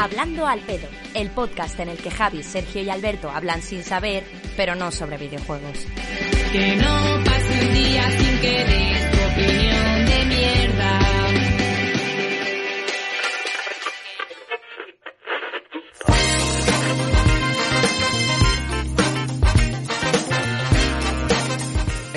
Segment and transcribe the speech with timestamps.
[0.00, 4.24] Hablando al pedo, el podcast en el que Javi, Sergio y Alberto hablan sin saber,
[4.56, 5.86] pero no sobre videojuegos.
[6.52, 9.09] Que no pase un día sin que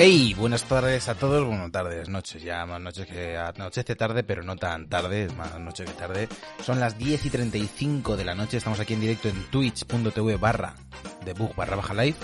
[0.05, 4.43] Hey, buenas tardes a todos, bueno, tardes, noches, ya más noches que anochece tarde, pero
[4.43, 6.27] no tan tarde, es más noche que tarde.
[6.61, 10.75] Son las 10 y 35 de la noche, estamos aquí en directo en twitch.tv barra
[11.23, 12.17] debug barra baja live.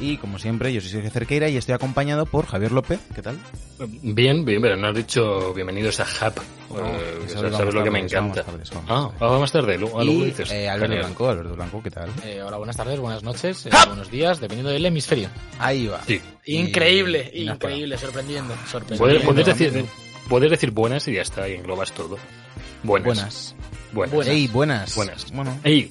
[0.00, 3.38] Y como siempre, yo soy Sergio Cerqueira y estoy acompañado por Javier López, ¿qué tal?
[4.02, 6.40] Bien, bien, pero no has dicho bienvenidos a Hub.
[6.76, 8.42] Eh, eso sabes lo que me tarde, vamos encanta.
[8.44, 10.50] tarde, vamos Ah, más tarde, luego ah, luego Y dices.
[10.50, 10.96] eh, Alberto.
[10.96, 12.10] Blanco, Alberto Blanco, ¿qué tal?
[12.24, 15.28] Eh, hola, buenas tardes, buenas noches, eh, buenos días, dependiendo del hemisferio.
[15.60, 16.00] Ahí va.
[16.04, 16.20] Sí.
[16.46, 19.24] Increíble, Y- increíble, sorprendiendo, Puedes, sorprendiendo.
[19.24, 19.84] puedes decir,
[20.28, 22.18] puedes decir buenas y ya está, y englobas todo.
[22.82, 23.06] Buenas.
[23.06, 23.54] Buenas.
[23.92, 24.14] Buenas.
[24.14, 24.34] Buenas.
[24.34, 24.96] Ey, buenas.
[24.96, 25.30] Buenas.
[25.32, 25.90] Bueno, Ey,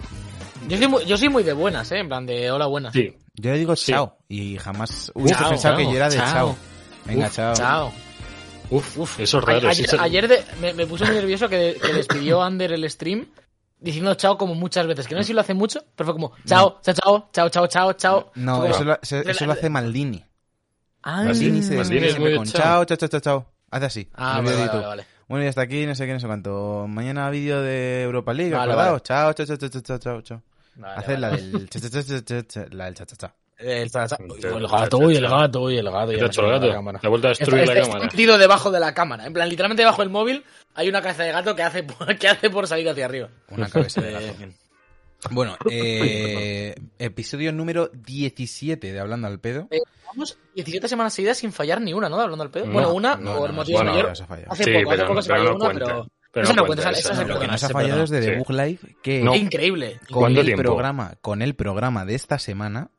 [0.67, 1.99] Yo soy, muy, yo soy muy de buenas, ¿eh?
[1.99, 2.91] En plan de hola, buenas.
[2.93, 3.13] sí.
[3.35, 3.91] Yo digo Sí.
[3.91, 6.33] chao y jamás hubiese Chao, pensado que yo era de chao.
[6.33, 6.55] chao.
[7.05, 7.53] Venga, Uf, chao.
[7.55, 7.93] Chao.
[8.69, 9.67] Uf, Uf, eso es raro.
[9.69, 9.97] ayer sí.
[9.99, 13.25] ayer de- me, me puse muy nervioso que, que despidió Ander el stream
[13.79, 15.07] diciendo chao como muchas veces.
[15.07, 17.67] Que no sé si lo hace mucho, pero fue como chao, chao, chao, chao, chao,
[17.67, 18.31] chao, chao.
[18.35, 20.23] No, como- eso lo, se- eso lo hace Maldini.
[21.03, 22.85] Ah, Maldini se Maldini despide con chao.
[22.85, 23.45] chao, chao, chao.
[23.71, 24.09] Hace así.
[24.13, 25.05] Ah, vale, vale, vale.
[25.27, 26.85] Bueno, y hasta aquí, no sé qué, no sé cuánto.
[26.87, 28.91] Mañana vídeo de Europa League, Vale, acordaos.
[28.91, 29.03] vale.
[29.03, 30.41] Chao, chao, chao, chao, chao, chao,
[30.81, 31.03] chao, chao.
[31.07, 31.41] Vale, la vale.
[31.41, 33.35] del cha, cha, cha, cha, cha, cha, la del cha, cha, cha.
[33.57, 36.07] El, cha- cha- Cha- el gato, uy, el gato, uy, el gato.
[36.07, 36.71] ¿Qué ya te ha no hecho se el gato?
[36.73, 36.99] cámara.
[36.99, 38.05] Te ha vuelto a destruir Está- la está- cámara.
[38.05, 39.25] está metido debajo de la cámara.
[39.27, 40.43] En plan, literalmente debajo del móvil
[40.73, 43.29] hay una cabeza de gato que hace por, que hace por salir hacia arriba.
[43.49, 44.53] Una cabeza de Eh, gato.
[45.29, 49.67] Bueno, eh, episodio número 17 de Hablando al Pedo.
[49.69, 52.19] Eh, Vamos 17 semanas seguidas sin fallar ni una, ¿no?
[52.19, 52.65] Hablando al pedo.
[52.65, 54.11] No, bueno, una, no, por no, motivos bueno, mayor.
[54.49, 55.85] Hace Sí, poco, hace poco se falló no una, cuenta.
[55.85, 56.07] pero.
[56.31, 57.87] Pero esa no cuenta, cuenta, esa, esa esa no se Lo que nos ha fallado
[57.89, 58.03] perdona.
[58.03, 58.29] es de Sí.
[58.29, 59.35] Debug Live, que No.
[59.35, 59.99] Increíble.
[60.09, 60.63] con ¿Cuánto el tiempo?
[60.63, 62.89] programa, con el programa de esta semana,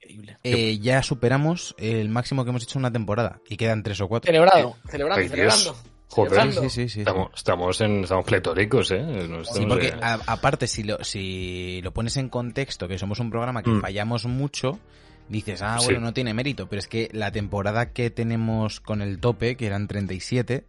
[0.00, 0.38] Increíble.
[0.42, 3.40] eh, ya superamos el máximo que hemos hecho en una temporada.
[3.48, 4.26] Y quedan tres o cuatro.
[4.28, 5.54] Celebrado, celebrando, Ay, Dios.
[5.54, 5.98] celebrando.
[6.10, 6.52] Joder.
[6.52, 6.88] Sí, sí, sí.
[6.88, 6.98] sí.
[7.00, 9.02] Estamos, estamos, en, estamos pletóricos, ¿eh?
[9.28, 13.20] No Sí, porque eh, a- aparte, si lo, si lo pones en contexto, que somos
[13.20, 13.80] un programa que Mm.
[13.82, 14.80] fallamos mucho,
[15.28, 15.84] dices, ah, Sí.
[15.86, 19.66] bueno, no tiene mérito, pero es que la temporada que tenemos con el tope, que
[19.66, 20.64] eran 37,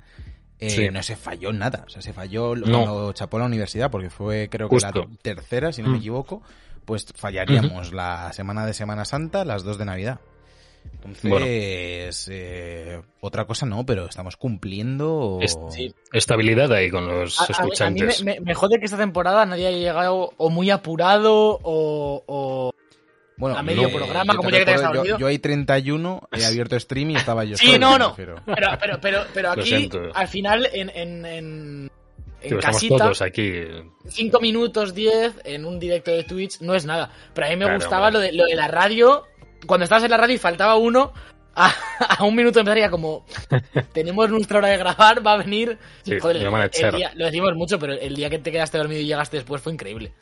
[0.60, 0.90] eh, Sí.
[0.90, 1.84] no se falló nada.
[1.88, 2.84] O sea, se falló No.
[2.84, 5.08] cuando chapó la universidad, porque fue creo que Justo.
[5.08, 6.00] la tercera, si no me Mm.
[6.00, 6.42] equivoco,
[6.86, 10.20] pues fallaríamos la semana de Semana Santa, las dos de Navidad.
[10.94, 11.46] Entonces, Bueno.
[11.48, 15.40] eh, otra cosa no, pero estamos cumpliendo...
[15.42, 15.94] Es- Sí.
[16.14, 18.24] estabilidad ahí con los A- a mí- A, mí escuchantes.
[18.24, 22.24] me, me- me jode que esta temporada nadie haya llegado o muy apurado o.
[22.26, 22.72] o...
[23.40, 26.46] Bueno, a medio programa, yo como ya que te has yo, yo hay 31, he
[26.46, 28.16] abierto stream y estaba yo Sí, solo, no, no.
[28.16, 31.92] Pero, pero, pero, pero aquí, al final, en, en, en,
[32.42, 33.52] en Tío, casita, todos aquí.
[34.08, 37.12] 5 minutos 10 en un directo de Twitch no es nada.
[37.34, 39.24] Pero a mí me Claro, gustaba lo de, lo de la radio.
[39.66, 41.14] Cuando estabas en la radio y faltaba uno,
[41.56, 41.74] a,
[42.20, 43.26] a un minuto de empezar ya como
[43.94, 45.78] tenemos nuestra hora de grabar, va a venir.
[46.04, 49.06] Sí, Joder, el día- lo decimos mucho, pero el día que te quedaste dormido y
[49.06, 50.14] llegaste después fue increíble.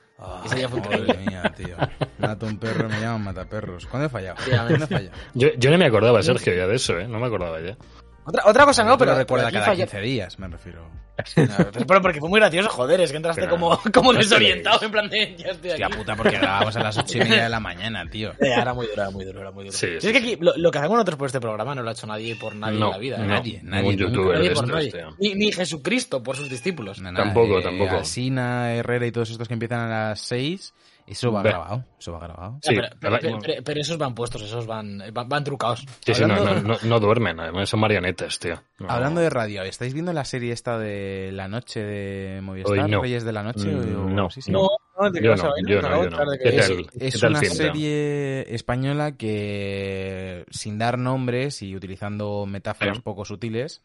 [0.46, 1.26] Ese día fue Madre increíble.
[1.30, 1.76] mía, tío.
[2.18, 3.86] Mato un perro, me llaman mataperros.
[3.86, 4.38] ¿Cuándo he fallado?
[4.50, 5.18] ¿Cuándo he fallado?
[5.36, 7.08] Yo, yo no me acordaba, Sergio, ya de eso, ¿eh?
[7.08, 7.78] No me acordaba ya.
[8.28, 9.12] Otra, otra cosa no, pero.
[9.14, 10.90] lo recuerda cada falla- 15 días, me refiero.
[11.88, 14.92] Pero porque fue muy gracioso, joder, es que entraste Pero- como, como no desorientado, en
[14.92, 15.82] plan de ya estoy aquí.
[15.84, 18.32] Hostia puta, porque grabamos a las 8 y media de la mañana, tío.
[18.34, 19.76] Eh, Era muy duro, era muy duro, era muy duro.
[19.76, 21.82] Sí, Si sí, es que aquí, lo, lo que hacemos nosotros por este programa no
[21.82, 23.18] lo ha hecho nadie por nadie no, en la vida.
[23.18, 23.28] no, ¿eh?
[23.30, 24.92] Nadie, nadie, youtuber Nadie por nadie.
[25.20, 27.00] Ni, ni Jesucristo por sus discípulos.
[27.02, 27.96] No, nada, Tampoco, eh, tampoco.
[27.96, 30.74] Alsina, Herrera y todos estos que empiezan a las 6,
[31.08, 31.50] eso va Ve.
[31.50, 31.86] grabado.
[32.00, 32.60] Eso va grabado.
[32.62, 35.44] Sí, Ya, pero, pero- ahora- pero- pero- pero esos van puestos, esos van, van, van
[35.44, 35.86] trucados.
[36.06, 38.62] Sí, sí, no, Hablando- no, no, no duermen, además son marionetas, tío.
[38.80, 38.90] No.
[38.90, 42.86] Hablando de radio, ¿estáis viendo la serie esta de la noche de Movistar?
[42.86, 43.02] Hoy no.
[43.02, 43.68] Reyes de la Noche?
[43.68, 44.30] Mm, o- no.
[44.30, 44.52] sí, sí.
[44.52, 44.68] No,
[45.00, 46.88] no, ¿de qué Yo no, Es, tal?
[47.00, 53.82] es ¿Qué tal una serie española que, sin dar nombres y utilizando metáforas poco sutiles,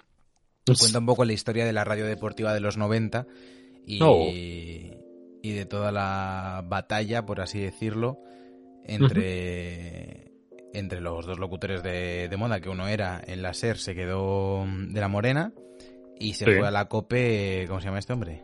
[0.65, 3.27] Pues cuenta un poco la historia de la radio deportiva de los 90
[3.87, 4.92] y.
[5.43, 8.19] y de toda la batalla, por así decirlo,
[8.85, 10.33] entre,
[10.73, 14.65] entre los dos locutores de, de moda, que uno era en la SER, se quedó
[14.67, 15.53] de la Morena
[16.19, 16.53] y se Sí.
[16.59, 18.43] fue a la COPE, ¿cómo se llama este hombre?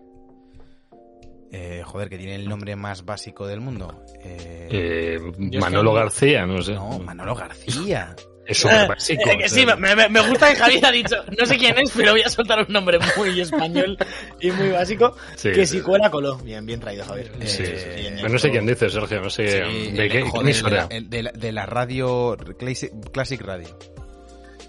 [1.50, 4.04] Eh, joder, que tiene el nombre más básico del mundo.
[4.22, 6.74] Eh, Eh, Manolo García, no sé.
[6.74, 8.14] no, Manolo García.
[8.48, 9.30] Es súper básico.
[9.30, 12.22] Eh, sí, me, me- gusta que Javier ha dicho, no sé quién es, pero voy
[12.22, 13.96] a soltar un nombre muy español
[14.40, 16.38] y muy básico, Sí, que si cuela coló.
[16.38, 17.30] Bien, bien traído, Javier.
[17.44, 17.62] Sí.
[17.66, 20.88] Eh, no sé quién dice, Sergio, no sé de qué, joder, qué de, emisora.
[20.90, 23.78] de la- de la radio Classic, Classic Radio.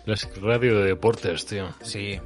[0.06, 1.70] Classic Radio de Deportes, tío.
[1.82, 2.20] Sí,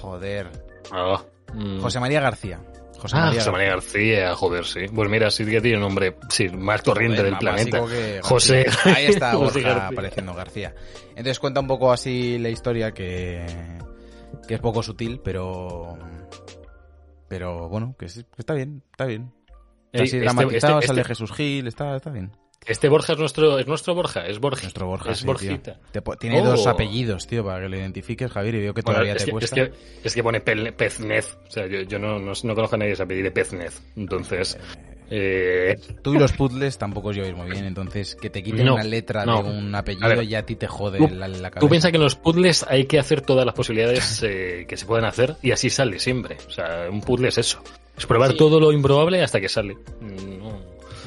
[0.00, 0.48] joder.
[0.92, 1.22] Ah,
[1.54, 1.80] mm.
[1.80, 2.60] José María García.
[3.04, 3.40] José Ah, María.
[3.40, 4.80] José María García, joder, sí.
[4.94, 7.84] Pues mira, sí que tiene un nombre sí, más corriente Joder, del planeta.
[8.22, 8.66] José.
[8.84, 9.88] Ahí está José Borja García.
[9.88, 10.74] apareciendo García.
[11.10, 13.44] Entonces cuenta un poco así la historia que,
[14.48, 15.98] que es poco sutil, pero
[17.28, 19.32] pero bueno, que, sí, que está bien, está bien.
[19.92, 22.32] Está así este- dramatizado, este- sale este- Jesús Gil, está, está bien.
[22.66, 24.62] Este Borja es nuestro, es nuestro Borja, es Borja.
[24.62, 25.78] Nuestro Borja, es sí, Borjita.
[25.92, 26.44] Te tiene Oh.
[26.46, 29.26] dos apellidos, tío, para que lo identifiques, Javier, y veo que Bueno, todavía es, te
[29.26, 29.60] que, cuesta.
[29.62, 31.36] es, que, es que pone Peznez.
[31.46, 33.82] O sea, yo, yo no, no, no conozco a nadie que se apellide Peznez.
[33.96, 34.58] Entonces,
[35.10, 38.74] eh, Tú y los puzzles tampoco os lleváis muy bien, entonces que te quiten No,
[38.76, 39.42] una letra no.
[39.42, 41.60] de un apellido ver, ya a ti te jode tú- la, la cabeza.
[41.60, 44.86] Tú piensas que en los puzzles hay que hacer todas las posibilidades eh, que se
[44.86, 46.38] pueden hacer y así sale siempre.
[46.48, 47.62] O sea, un puzzle es eso.
[47.96, 48.38] Es probar Sí.
[48.38, 49.76] todo lo improbable hasta que sale.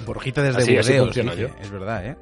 [0.07, 1.41] Borjita desde Así- así Burdeos, funciona dice.
[1.55, 1.61] yo.
[1.61, 2.17] es verdad, ¿eh?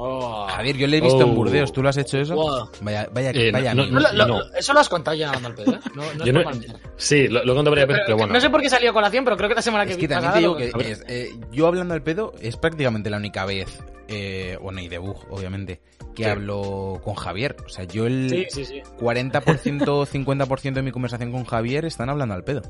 [0.00, 0.46] Oh.
[0.48, 1.34] Javier, yo le he visto en Oh.
[1.34, 2.34] Burdeos, ¿tú lo has hecho eso?
[2.36, 2.68] Wow.
[2.82, 3.98] Vaya, vaya, Eh, vaya no, amigo.
[3.98, 4.54] No, lo- lo- No.
[4.56, 5.78] Eso lo has contado ya andando al pedo, ¿eh?
[5.94, 6.80] No, no es Yo mal.
[6.96, 8.32] Sí, lo, lo he contado varias veces, Pero- pero bueno.
[8.34, 10.06] No sé por qué salió a colación, pero creo que la semana que Es que
[10.06, 14.56] también te digo es, eh, yo hablando al pedo es prácticamente la única vez, eh,
[14.62, 15.80] bueno, y de bug, obviamente,
[16.14, 16.30] que Sí.
[16.30, 17.56] hablo con Javier.
[17.66, 18.82] O sea, yo el Sí, sí, sí.
[19.00, 22.62] 40%, 50% de mi conversación con Javier están hablando al pedo.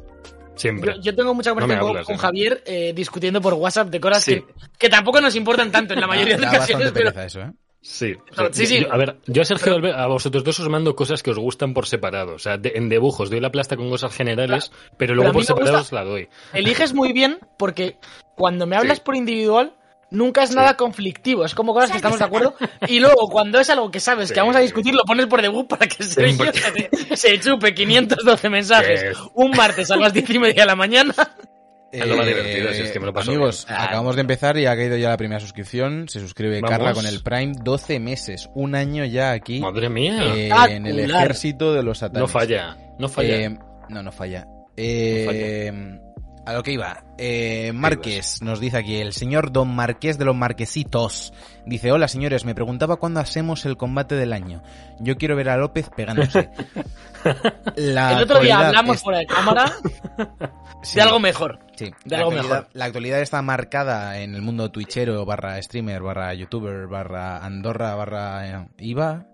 [0.59, 0.95] Siempre.
[0.97, 2.19] Yo, yo tengo mucha conversación con- hablas, con, eh.
[2.19, 4.35] Javier eh, discutiendo por WhatsApp de cosas Sí.
[4.37, 4.45] que,
[4.79, 7.53] que tampoco nos importan tanto en la mayoría de ocasiones, bastante pero eso, ¿eh?
[7.81, 8.81] Sí, o No, sea, sí, sí.
[8.83, 11.39] yo- a ver, yo a Sergio, Albe- a vosotros dos os mando cosas que os
[11.39, 12.35] gustan por separado.
[12.35, 15.79] O sea, de- en dibujos doy la plasta con cosas generales, pero luego por separado
[15.79, 16.29] os la doy.
[16.53, 17.97] eliges muy bien porque
[18.37, 19.03] cuando me hablas Sí.
[19.07, 19.75] por individual
[20.11, 22.55] nunca es nada conflictivo, es como cosas que estamos de acuerdo
[22.87, 24.35] y luego cuando es algo que sabes Sí.
[24.35, 28.51] que vamos a discutir lo pones por debut para que se, se, se chupe 512
[28.51, 29.23] mensajes Sí.
[29.35, 31.15] un martes a las 10 y media de la mañana.
[31.91, 33.81] Es lo más divertido, si es que me lo paso Amigos, bien.
[33.81, 36.07] acabamos de empezar y ha caído ya la primera suscripción.
[36.11, 36.71] Se suscribe Vamos.
[36.71, 37.55] Carla con el Prime.
[37.63, 41.97] 12 meses, un año ya aquí Madre mía, eh, Ah, en el ejército de los
[41.97, 42.21] satanes.
[42.21, 43.37] no falla, no falla.
[43.37, 43.59] Eh,
[43.89, 44.47] no, no falla.
[44.77, 45.99] Eh,
[46.49, 47.05] A lo que iba.
[47.19, 51.35] Eh, Márquez nos dice aquí, el señor Don Marqués de los Marquesitos.
[51.67, 54.63] Dice, hola señores, me preguntaba cuándo hacemos el combate del año.
[54.99, 56.49] Yo quiero ver a López pegándose.
[57.77, 59.73] La El otro día actualidad hablamos es- fuera de cámara
[60.83, 61.59] sí, de algo mejor.
[61.77, 62.69] sí, de la algo actualidad- mejor.
[62.73, 68.49] La actualidad está marcada en el mundo twitchero, barra streamer, barra youtuber, barra Andorra, barra
[68.49, 69.27] eh, IVA,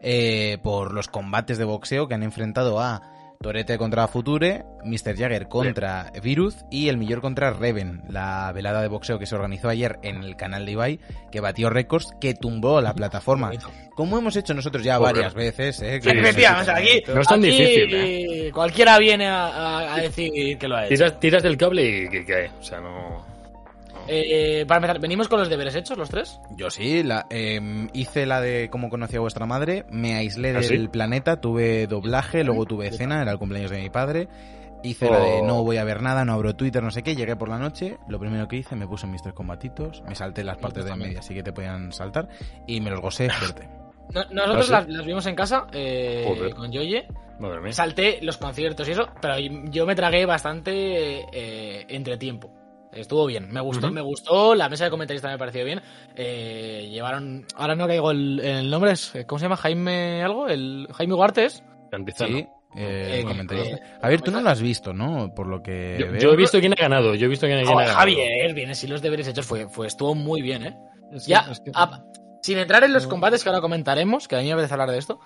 [0.00, 3.02] eh, por los combates de boxeo que han enfrentado a
[3.42, 5.16] Torete contra Future, Mr.
[5.16, 9.68] Jagger contra Virus y el Millor contra Reven, la velada de boxeo que se organizó
[9.68, 11.00] ayer en el canal de Ibai,
[11.30, 13.50] que batió récords, que tumbó la plataforma.
[13.94, 16.00] Como hemos hecho nosotros ya varias veces, ¿eh?
[16.00, 16.08] Sí,
[16.74, 20.76] aquí, No es tan aquí, difícil, eh, Cualquiera viene a, a- a decir que lo
[20.76, 20.94] ha hecho.
[20.94, 22.50] Tiras, tiras del cable y que cae.
[22.58, 23.31] O sea, no.
[24.08, 26.40] Eh, para empezar, ¿venimos con los deberes hechos los tres?
[26.56, 30.60] Yo sí, la, em, hice la de cómo conocí a vuestra madre, me aislé ¿Ah,
[30.60, 30.88] del sí?
[30.88, 34.28] planeta, tuve doblaje, luego tuve cena, era el cumpleaños de mi padre,
[34.82, 35.46] hice la de Oh.
[35.46, 37.98] no voy a ver nada, no abro Twitter, no sé qué, llegué por la noche,
[38.08, 41.20] lo primero que hice, me puse mis tres combatitos, me salté las partes de media,
[41.20, 42.28] así que te podían saltar,
[42.66, 43.68] y me los gocé fuerte.
[44.12, 47.06] No- nosotros ¿Ah, las, las vimos en casa eh, con Yoye.
[47.70, 52.52] Salté los conciertos y eso, pero yo me tragué bastante eh, entre tiempo.
[52.92, 55.80] Estuvo bien, me gustó, me gustó, la mesa de comentaristas me pareció bien.
[56.14, 59.56] Eh, llevaron, ahora no caigo el, el nombre, es, ¿cómo se llama?
[59.56, 61.16] Jaime algo, el Jaime.
[61.90, 62.36] Cantizano.
[62.36, 62.46] Sí,
[62.76, 63.76] eh, Eh, comentarista.
[63.76, 65.32] eh, A ver, tú no lo has visto, ¿no?
[65.34, 66.20] Por lo que Yo, veo.
[66.20, 67.14] yo he visto quién ha ganado.
[67.14, 67.98] Yo he visto quién, quién ha Joder, ganado.
[68.00, 70.76] Javier, bien, si los deberes hechos fue, fue, estuvo muy bien, ¿eh?
[71.12, 72.02] Es que- Ya, es que- a-
[72.42, 74.98] sin entrar en los combates que ahora comentaremos, que a mí me apetece hablar de
[74.98, 75.20] esto,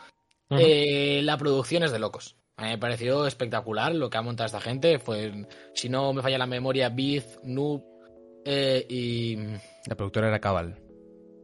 [0.50, 2.36] eh, la producción es de locos.
[2.56, 4.98] A mí me pareció espectacular lo que ha montado esta gente.
[4.98, 7.82] Fue, si no me falla la memoria, Biz, Noob
[8.44, 9.36] eh, y,
[9.86, 10.78] La productora era Cabal.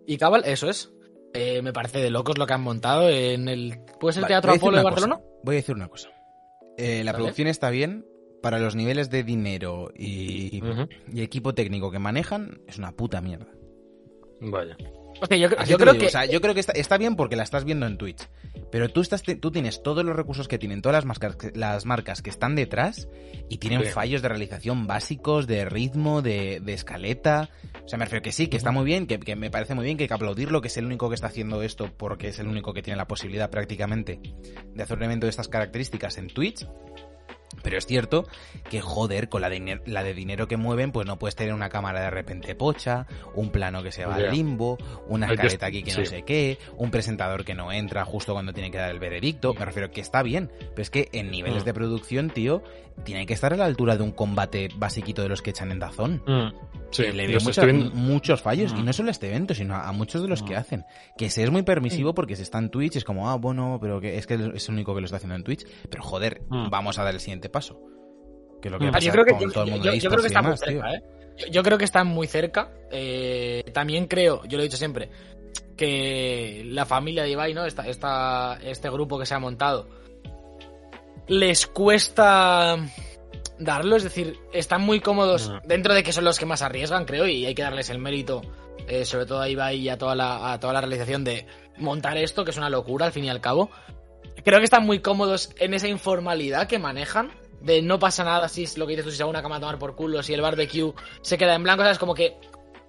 [0.06, 0.90] y Cabal, eso es.
[1.34, 3.78] Eh, me parece de locos lo que han montado en el...
[4.00, 5.16] ¿Puede ser el Vale, Teatro Apolo de Barcelona?
[5.16, 6.10] cosa, Voy a decir una cosa.
[6.78, 7.22] Eh, la Vale.
[7.24, 8.06] producción está bien.
[8.42, 10.60] Para los niveles de dinero y,
[11.12, 13.46] y equipo técnico que manejan, es una puta mierda.
[14.40, 14.76] Vaya.
[15.66, 16.06] Yo, creo que...
[16.06, 18.28] o sea, yo creo que está, está bien porque la estás viendo en Twitch.
[18.70, 21.84] Pero tú, estás, tú tienes todos los recursos que tienen todas las marcas, que- las
[21.84, 23.06] marcas que están detrás
[23.48, 27.50] y tienen fallos de realización básicos, de ritmo, de, de escaleta.
[27.84, 29.84] O sea, me refiero que sí, que está muy bien, que, que me parece muy
[29.84, 32.38] bien, que hay que aplaudirlo, que es el único que está haciendo esto porque es
[32.38, 34.20] el único que tiene la posibilidad prácticamente
[34.74, 36.66] de hacer un evento de estas características en Twitch.
[37.62, 38.26] Pero es cierto
[38.70, 41.68] que, joder, con la de, la de dinero que mueven, pues no puedes tener una
[41.68, 44.78] cámara de repente pocha, un plano que se va al limbo,
[45.08, 48.70] una escaleta aquí que no sé qué, un presentador que no entra justo cuando tiene
[48.70, 49.54] que dar el veredicto.
[49.54, 51.66] Me refiero que está bien, pero es que en niveles Mm.
[51.66, 52.62] de producción, tío,
[53.04, 55.78] tiene que estar a la altura de un combate basiquito de los que echan en
[55.78, 56.22] Dazón.
[56.26, 56.52] Mm.
[56.90, 58.84] Sí, le veo estoy muchos, fallos, y Mm.
[58.84, 60.58] no solo a este evento, sino a muchos de los que Mm.
[60.58, 60.84] hacen.
[61.16, 63.98] Que se es muy permisivo porque se está en Twitch, es como, ah, bueno, pero
[64.00, 65.64] que es que es el único que lo está haciendo en Twitch.
[65.90, 67.80] Pero joder, vamos a dar el siguiente paso.
[68.60, 69.98] Que es lo que pasa yo creo que, con yo, todo el mundo yo- de
[70.00, 71.02] yo creo que esports y está muy demás, cerca, ¿eh?
[71.38, 72.70] Yo, yo creo que está muy cerca.
[72.90, 75.10] Eh, también creo, yo lo he dicho siempre,
[75.76, 77.64] que la familia de Ibai, ¿no?
[77.64, 79.88] Esta, esta, este grupo que se ha montado,
[81.28, 82.76] les cuesta
[83.58, 85.66] darlo, es decir, están muy cómodos Mm.
[85.66, 88.42] dentro de que son los que más arriesgan, creo, y hay que darles el mérito,
[88.88, 91.46] eh, sobre todo a Ibai y a toda, la, a toda la realización de
[91.78, 93.70] montar esto, que es una locura al fin y al cabo.
[94.44, 97.30] Creo que están muy cómodos en esa informalidad que manejan.
[97.60, 99.56] De no pasa nada si es lo que dices tú, si se va una cama
[99.56, 101.98] a tomar por culo, si el barbecue se queda en blanco, ¿sabes?
[101.98, 102.36] Como que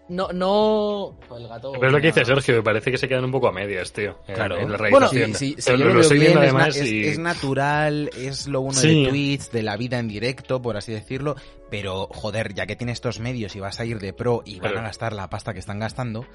[0.10, 1.20] no, no...
[1.38, 1.74] El gato...
[1.74, 3.94] Pero es lo que dice Sergio, me parece que se quedan un poco a medias,
[3.94, 4.18] tío.
[4.26, 4.58] Claro.
[4.58, 5.08] En la Bueno.
[5.10, 7.06] Sí, sí, sí, yo lo, lo bien, viendo es, na- es- y...
[7.06, 9.04] es natural, es lo uno Sí.
[9.04, 11.36] de Twitch, de la vida en directo, por así decirlo,
[11.70, 14.76] pero joder, ya que tienes estos medios y vas a ir de pro y van
[14.78, 16.26] a gastar la pasta que están gastando,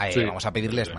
[0.00, 0.24] eh, Sí.
[0.24, 0.94] vamos a pedirles Sí.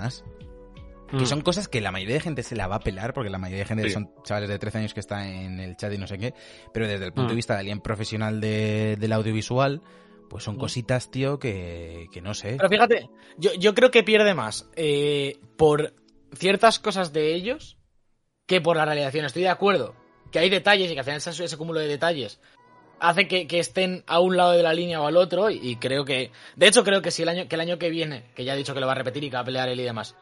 [1.07, 1.13] Más.
[1.15, 1.19] Mm.
[1.19, 3.37] Que son cosas que la mayoría de gente se la va a pelar, porque la
[3.37, 3.91] mayoría de gente Sí.
[3.91, 6.33] son chavales de 13 años que está en el chat y no sé qué,
[6.73, 7.29] pero desde el punto Mm.
[7.29, 9.81] de vista de alguien profesional de- del audiovisual,
[10.29, 10.59] pues son Mm.
[10.59, 12.55] cositas, tío, que, que no sé.
[12.57, 15.93] Pero fíjate, yo, yo creo que pierde más eh, por
[16.35, 17.77] ciertas cosas de ellos
[18.45, 19.25] que por la realización.
[19.25, 19.95] Estoy de acuerdo
[20.31, 22.41] que hay detalles y que al final ese, ese cúmulo de detalles
[22.99, 25.75] hace que, que estén a un lado de la línea o al otro y, y
[25.77, 26.31] creo que...
[26.55, 28.55] De hecho, creo que si el año, que el año que viene, que ya ha
[28.57, 30.15] dicho que lo va a repetir y que va a pelear él y demás,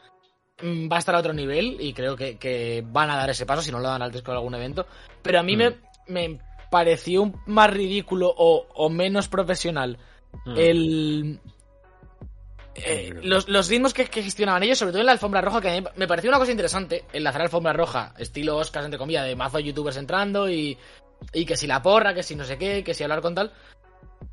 [0.62, 3.62] va a estar a otro nivel y creo que, que van a dar ese paso
[3.62, 4.86] si no lo dan antes con algún evento.
[5.22, 5.76] Pero a mí me,
[6.08, 6.40] me
[6.72, 9.98] pareció más ridículo o, o menos profesional
[10.44, 10.58] Mm.
[10.58, 11.40] el...
[12.76, 15.70] eh, los, los ritmos que, que gestionaban ellos, sobre todo en la alfombra roja, que
[15.70, 19.36] a mí me pareció una cosa interesante, enlazar alfombra roja, estilo Oscars, entre comillas, de
[19.36, 20.78] mazo youtubers entrando y,
[21.34, 23.54] y que si la porra, que si no sé qué, que si hablar con tal.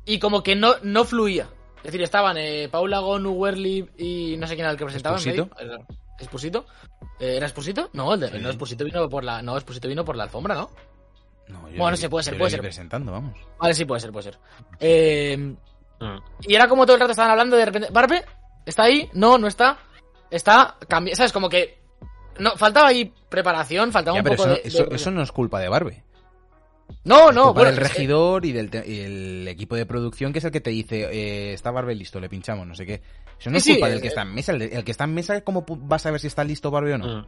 [0.05, 1.47] Y como que no, no fluía.
[1.77, 5.17] Es decir, estaban eh, Paula Gonu, Werly y no sé quién era el que presentaba.
[5.17, 5.23] en
[6.23, 6.65] ¿Expusito?
[7.19, 7.89] Eh, ¿Era Expusito?
[7.93, 8.39] No, el de, Sí.
[8.39, 10.69] no, Expusito vino por la, no, Expusito vino por la alfombra, ¿no?
[11.49, 12.61] No, yo Bueno, sí, vi- puede ser, puede ser.
[12.61, 13.37] presentando, vamos.
[13.59, 14.39] Vale, sí, puede ser, puede ser.
[14.79, 15.37] Eh,
[15.99, 16.17] Mm.
[16.41, 17.89] y era como todo el rato estaban hablando de repente.
[17.91, 18.23] ¿Barbe?
[18.65, 19.09] ¿Está ahí?
[19.13, 19.77] No, no está.
[20.31, 20.77] Está.
[21.13, 21.31] ¿Sabes?
[21.31, 21.79] Como que.
[22.39, 25.21] No, faltaba ahí preparación, faltaba Ya, un pero poco eso, de, eso, de- eso no
[25.21, 26.03] es culpa de Barbe.
[27.05, 27.71] No, no, bueno.
[27.71, 30.69] que- regidor y del te- y el equipo de producción que es el que te
[30.69, 33.01] dice eh, está Barbe listo, le pinchamos, no sé qué.
[33.39, 34.51] Eso no es Sí, sí, culpa del eh, que está en mesa.
[34.53, 36.97] El, el que está en mesa, ¿cómo vas a ver si está listo Barbe o
[36.97, 37.21] no?
[37.21, 37.25] Mm.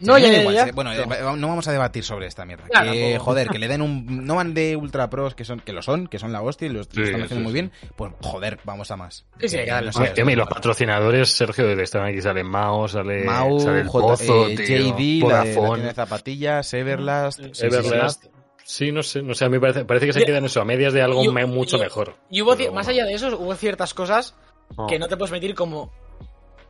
[0.00, 0.72] No, Sí, ya, igual, ya.
[0.72, 1.06] Bueno, eh,
[1.36, 2.64] no vamos a debatir sobre esta mierda.
[2.66, 4.26] Claro, que, joder, que le den un...
[4.26, 6.70] No van de ultra pros, que son que lo son, que son la hostia y
[6.70, 7.52] lo, lo Sí, están haciendo sí, muy sí.
[7.54, 7.72] bien.
[7.94, 9.24] Pues, joder, vamos a más.
[9.38, 12.88] Sí, sí, hay que darle no sé, y los patrocinadores, Sergio, están aquí, sale Mao,
[12.88, 17.38] sale, Mau, sale el J- Pozo, eh, tío, JD, la de, la zapatillas, Everlast...
[17.38, 18.24] Sí, sí, sí, Everlast.
[18.64, 18.90] Sí.
[18.92, 21.02] No sé, no sé, a mí parece, parece que se quedan eso, a medias de
[21.02, 22.16] algo me- mucho mejor.
[22.30, 24.34] Y hubo, Pero más allá de eso, hubo ciertas cosas
[24.76, 24.86] Oh.
[24.86, 25.92] que no te puedes meter como.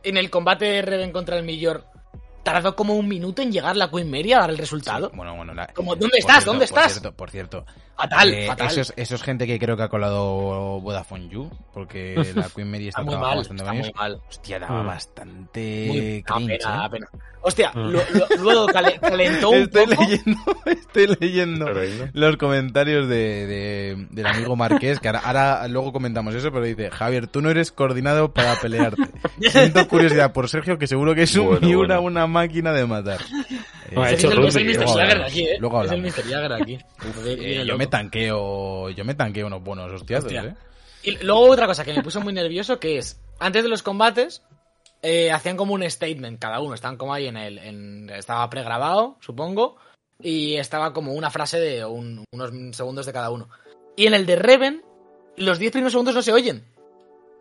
[0.03, 1.85] En el combate de Reven contra el Millor,
[2.45, 5.09] tardó como un minuto en llegar la Queen Mary a dar el resultado.
[5.09, 6.35] Sí, bueno, bueno, la- Como, ¿dónde estás?
[6.43, 6.91] cierto, ¿Dónde por estás?
[6.93, 7.65] cierto, por cierto,
[7.97, 8.67] Fatal, Eh, fatal.
[8.67, 12.69] Eso, es, eso es gente que creo que ha colado Vodafone You, porque la Queen
[12.69, 14.21] Mary está, Está muy mal, bastante está muy mal.
[14.29, 14.87] Hostia, daba Mm.
[14.87, 16.89] bastante Muy- cringe, pena, ¿eh?
[16.89, 17.07] pena.
[17.41, 17.79] Hostia, Mm.
[17.91, 20.01] lo- lo- luego cale- calentó un Estoy poco.
[20.01, 21.67] leyendo, estoy leyendo
[22.13, 26.89] los comentarios de, de- del amigo Marqués, que ahora, ahora luego comentamos eso, pero dice,
[26.91, 29.03] Javier, tú no eres coordinado para pelearte.
[29.39, 32.07] Siento curiosidad por Sergio, que seguro que es un Bueno, Miura, bueno.
[32.07, 33.19] una máquina de matar.
[33.91, 34.75] No, ha Eh, Es el, es el rugby, Mr.
[34.77, 35.57] luego Jagger de aquí, eh.
[35.59, 36.17] luego es el hablamos.
[36.17, 36.23] Mr.
[36.31, 36.75] Jagger aquí.
[37.09, 40.43] Uf, eh, yo me tanqueo, yo me tanqueo unos buenos hostiazos, Hostia.
[40.43, 40.55] eh.
[41.03, 44.41] Y luego otra cosa que me puso muy nervioso que es, antes de los combates,
[45.03, 47.57] eh, hacían como un statement cada uno, estaban como ahí en el...
[47.59, 49.77] en- estaba pregrabado, supongo,
[50.19, 53.49] y estaba como una frase de un- unos segundos de cada uno.
[53.95, 54.83] Y en el de Reven,
[55.37, 56.65] los 10 primeros segundos no se oyen.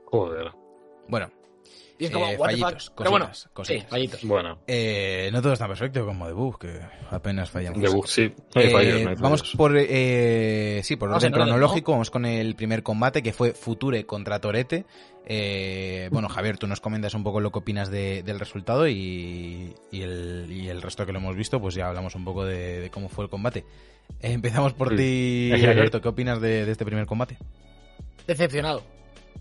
[0.07, 0.53] Joder.
[1.09, 1.31] Bueno,
[1.97, 2.93] Y es como, Eh, what the fallitos.
[2.97, 4.25] Pero bueno, cositas, sí, fallitos.
[4.25, 7.79] Bueno, eh, no todo está perfecto como debug, que apenas fallamos.
[8.11, 8.33] sí.
[8.55, 11.93] No hay Eh, fallos, no hay vamos por eh, sí por orden en orden, cronológico
[11.93, 14.85] vamos con el primer combate que fue Future contra Torete
[15.27, 19.75] Eh, bueno Javier tú nos comentas un poco lo que opinas de- del resultado y,
[19.93, 22.81] y el, y el resto que lo hemos visto pues ya hablamos un poco de,
[22.81, 23.65] de cómo fue el combate
[24.21, 24.97] empezamos por Sí.
[24.97, 27.39] ti Alberto ¿qué opinas de, de este primer combate?
[28.27, 28.83] Decepcionado.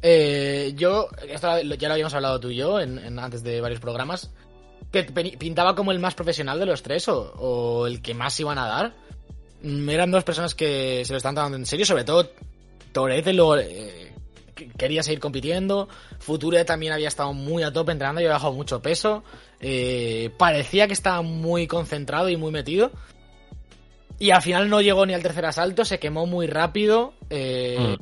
[0.06, 3.80] Eh, yo, esto ya lo habíamos hablado tú y yo en, en- antes de varios
[3.80, 4.30] programas,
[4.92, 8.58] que pintaba como el más profesional de los tres o, o el que más iban
[8.60, 8.94] a dar.
[9.64, 12.30] Mm, Eran dos personas que se lo están tomando en serio, sobre todo
[12.92, 14.12] Torete lo, eh,
[14.54, 15.88] que- quería seguir compitiendo,
[16.20, 19.24] Future también había estado muy a tope entrenando y había bajado mucho peso,
[19.62, 22.92] eh, parecía que estaba muy concentrado y muy metido.
[24.20, 27.14] Y al final no llegó ni al tercer asalto, se quemó muy rápido.
[27.30, 27.98] eh,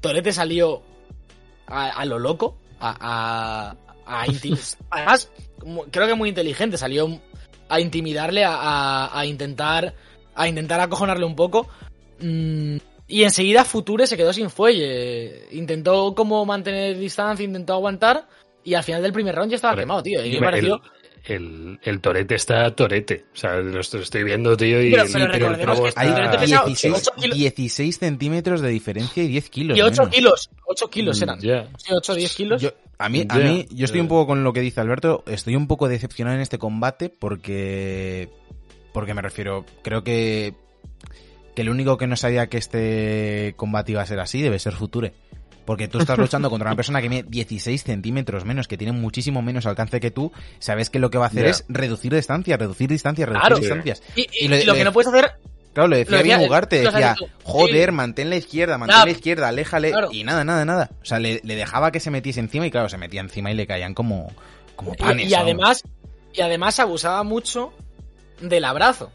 [0.00, 0.82] Torete salió
[1.68, 3.74] a, a lo loco, a,
[4.06, 4.26] a, a
[4.90, 5.30] Además,
[5.90, 7.20] creo que muy inteligente, salió
[7.68, 9.94] a intimidarle, a, a- a intentar
[10.34, 11.68] a intentar acojonarle un poco.
[12.20, 12.76] Mm,
[13.08, 15.46] y enseguida Future se quedó sin fuelle.
[15.52, 18.28] Intentó como mantener distancia, intentó aguantar.
[18.62, 20.24] Y al final del primer round ya estaba quemado, tío.
[20.24, 20.74] Y me pareció.
[20.76, 20.80] el,
[21.34, 23.26] el torete está torete.
[23.32, 26.00] O sea, lo estoy, estoy viendo, tío, y Pero- el- pero el pavo que está-
[26.00, 27.36] Hay Pero te pesa 16, 8 kilos.
[27.38, 29.76] 16 centímetros de diferencia y 10 kilos.
[29.76, 30.14] Y 8 menos.
[30.14, 30.50] kilos.
[30.66, 31.40] 8 kilos eran.
[31.40, 31.68] Ya.
[31.78, 32.62] Sí, 8 o 10 kilos.
[32.62, 33.44] Yo, a mí, a Ya.
[33.44, 34.08] mí, yo estoy un Eh.
[34.08, 35.22] poco con lo que dice Alberto.
[35.26, 38.28] Estoy un poco decepcionado en este combate porque,
[38.92, 40.54] porque me refiero, creo que
[41.54, 44.74] que el único que no sabía que este combate iba a ser así debe ser
[44.74, 45.12] Future.
[45.68, 49.42] Porque tú estás luchando contra una persona que mide 16 centímetros menos, que tiene muchísimo
[49.42, 50.32] menos alcance que tú.
[50.60, 53.58] Sabes que lo que va a hacer es reducir distancias, reducir distancias, reducir Claro.
[53.58, 54.02] distancias.
[54.16, 55.32] Y, lo le- que no puedes hacer.
[55.74, 57.94] Claro, le decía, Lo decía- bien Ugarte, lo decía, joder, Sí.
[57.94, 60.08] mantén la izquierda, mantén la izquierda, aléjale, Claro.
[60.10, 60.90] y nada, nada, nada.
[61.02, 63.54] O sea, le, le dejaba que se metiese encima y claro, se metía encima y
[63.54, 64.32] le caían como,
[64.74, 65.30] como panes.
[65.30, 65.82] Y, además.
[66.32, 67.74] Y además abusaba mucho
[68.40, 69.12] del abrazo.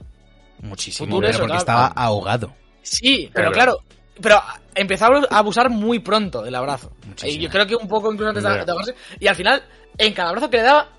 [0.62, 1.58] muchísimo, eso, porque claro.
[1.60, 2.54] estaba ahogado.
[2.84, 3.80] Sí, pero Claro.
[4.22, 4.40] Pero
[4.76, 6.92] empezó a abusar muy pronto del abrazo.
[7.08, 7.40] Muchísimo.
[7.40, 8.96] Y yo creo que un poco incluso antes de, de ahogarse.
[9.20, 9.64] Y al final,
[9.98, 10.90] en cada abrazo que le daba,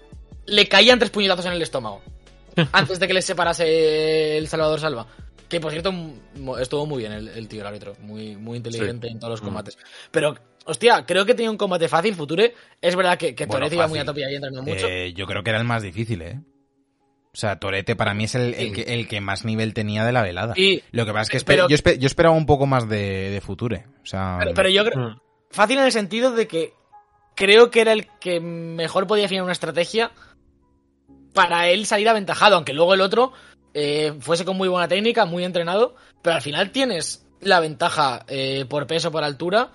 [0.47, 2.02] le caían tres puñetazos en el estómago.
[2.73, 5.06] antes de que les separase el Salvador Salva.
[5.49, 5.92] Que por cierto,
[6.61, 7.94] estuvo muy bien el, el tío, el árbitro.
[8.00, 9.44] Muy, muy inteligente en todos los Mm.
[9.44, 9.78] combates.
[10.11, 12.54] Pero, hostia, creo que tenía un combate fácil, Future.
[12.80, 14.87] Es verdad que, que Bueno, Toretto iba muy a tope y ahí entrenando mucho.
[14.88, 16.40] Eh, yo creo que era el más difícil, ¿eh?
[17.35, 20.12] O sea, Torete para mí es el, el que, el que más nivel tenía de
[20.12, 20.55] la velada.
[20.57, 22.88] Y- Lo que pasa es que espe- pero- yo, espe- yo esperaba un poco más
[22.88, 23.85] de, de Future.
[24.03, 25.11] O sea, pero, pero yo creo.
[25.11, 25.21] Mm.
[25.50, 26.73] Fácil en el sentido de que
[27.35, 30.12] creo que era el que mejor podía afinar una estrategia
[31.33, 33.33] para él salir aventajado, aunque luego el otro
[33.75, 38.64] eh, fuese con muy buena técnica, muy entrenado, pero al final tienes la ventaja eh,
[38.69, 39.73] por peso, por altura,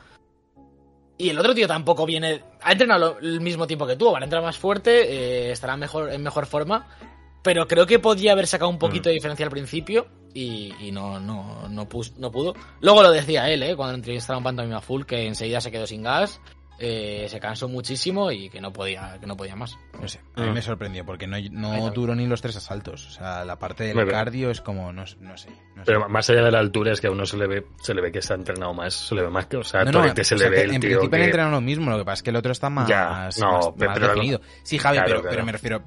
[1.17, 2.41] y el otro tío tampoco viene...
[2.61, 5.01] Ha entrenado lo- el mismo tiempo que tú, va a entrar más fuerte,
[5.47, 6.87] eh, estará mejor, en mejor forma,
[7.43, 11.19] pero creo que podía haber sacado un poquito de diferencia al principio y, y no,
[11.19, 12.53] no, no, pus- no pudo.
[12.81, 13.75] Luego lo decía él, ¿eh?
[13.75, 16.39] cuando entrevistaron Pantomima Full, que enseguida se quedó sin gas,
[16.81, 19.77] eh, se cansó muchísimo y que no podía, que no podía más.
[19.99, 20.53] No sé, a mí Mm.
[20.53, 23.05] me sorprendió porque no, no duró ni los tres asaltos.
[23.07, 25.17] O sea, la parte del cardio es como, no, no sé.
[25.19, 25.49] no sé.
[25.85, 28.01] Pero más allá de la altura es que a uno se le ve, se le
[28.01, 29.97] ve que está entrenado más, se le ve más que, o sea, a No, se
[29.99, 31.97] o le sea, ve que el en tío principio han que- entrenado lo mismo, lo
[31.97, 34.41] que pasa es que el otro está más, Ya, más- no, más pero- pero- definido.
[34.63, 35.33] Sí, Javi, Claro, pero, claro.
[35.35, 35.83] pero me refiero.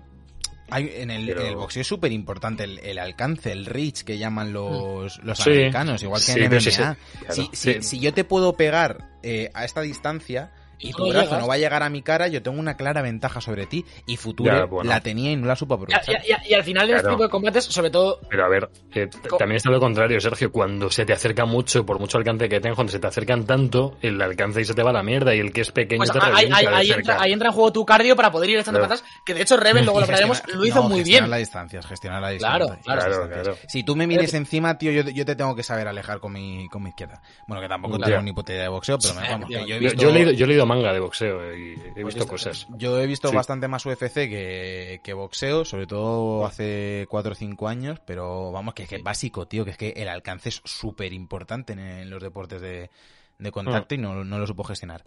[0.74, 4.02] Hay, en, el, Pero- en el boxeo es súper importante el, el alcance, el reach
[4.02, 5.50] que llaman los, los Sí.
[5.50, 6.60] americanos, igual que Sí, en MMA.
[6.60, 10.50] sí, sí, claro, si, si yo te puedo pegar eh, a esta distancia
[10.82, 11.40] y tu no brazo llegas.
[11.40, 13.84] no va a llegar a mi cara, yo tengo una clara ventaja sobre ti.
[14.06, 14.90] Y Future Ya, bueno.
[14.90, 16.02] la tenía y no la supo aprovechar.
[16.24, 17.16] y- y- y al final en este Claro.
[17.16, 18.20] tipo de combates, sobre todo...
[18.28, 20.50] Pero a ver, eh, también está lo contrario, Sergio.
[20.52, 23.96] Cuando se te acerca mucho, por mucho alcance que tengas, cuando se te acercan tanto,
[24.02, 26.12] el alcance y se te va a la mierda y el que es pequeño Pues
[26.12, 28.80] te ahí, ahí- de entra, ahí entra en juego tu cardio para poder ir echando
[28.80, 28.94] Claro.
[28.94, 29.08] patas.
[29.24, 31.30] Que de hecho Reven, luego lo hablaremos, lo hizo no, muy gestionar bien.
[31.30, 32.84] las distancias, gestionar las Claro, distancias.
[32.84, 33.28] claro.
[33.28, 33.56] Claro, claro.
[33.68, 36.68] Si tú me vienes encima, tío, yo, yo te tengo que saber alejar con mi,
[36.68, 37.22] con mi izquierda.
[37.46, 38.10] Bueno, que tampoco Claro.
[38.12, 40.02] tengo ni puta idea de boxeo, pero me- vamos, que yo he Yo, visto...
[40.02, 42.66] yo he leído, yo he leído manga de boxeo eh, y he Pues visto cosas.
[42.76, 43.36] Yo he visto Sí.
[43.36, 48.74] bastante más UFC que, que boxeo, sobre todo hace 4 o 5 años, pero vamos,
[48.74, 51.78] que es que es básico, tío, que es que el alcance es súper importante en,
[51.80, 52.90] en los deportes de,
[53.38, 55.04] de contacto y no, no lo supo gestionar.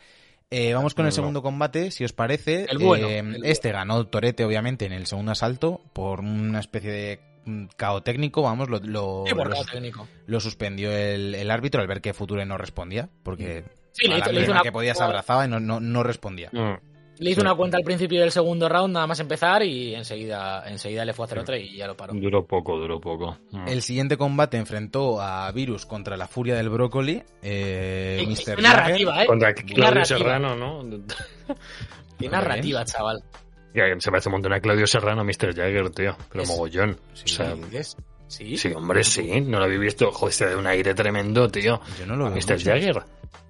[0.51, 2.67] Eh, vamos con el segundo combate, si os parece.
[2.69, 3.45] El bueno, Eh, el bueno.
[3.45, 8.43] este ganó Torete, obviamente, en el segundo asalto por una especie de mm, cao técnico,
[8.43, 10.07] vamos, lo, lo, Sí, lo- técnico.
[10.27, 13.63] lo suspendió el, el árbitro al ver que Future no respondía, porque
[13.97, 16.49] Sí, le hizo- le hizo una- que podía se abrazaba y no, no, no respondía.
[16.51, 16.73] Mm.
[17.17, 17.47] Le hizo Sí.
[17.47, 21.23] una cuenta al principio del segundo round, nada más empezar, y enseguida, enseguida le fue
[21.23, 22.13] a hacer otra y ya lo paró.
[22.13, 23.37] Duró poco, duró poco.
[23.51, 23.69] Mm.
[23.69, 27.23] El siguiente combate enfrentó a Virus contra la Furia del Brócoli.
[27.41, 28.27] Eh,
[28.61, 29.27] narrativa, ¿eh?
[29.27, 30.17] Contra Claudio narrativa.
[30.19, 30.83] Serrano, ¿no?
[32.19, 33.23] Qué narrativa, chaval.
[33.73, 35.53] Ya, Se parece un montón a Claudio Serrano, Mr.
[35.55, 36.17] Jagger, tío.
[36.31, 36.97] Pero Es- mogollón.
[37.13, 37.95] Sí, o sea, ¿Ves?
[38.27, 38.57] ¿Sí?
[38.57, 39.41] sí, hombre, sí.
[39.41, 40.11] No lo habéis visto.
[40.11, 41.79] Joder, se da un aire tremendo, tío.
[41.99, 42.35] Yo no lo veo.
[42.35, 42.59] Mr.
[42.61, 43.03] Jagger.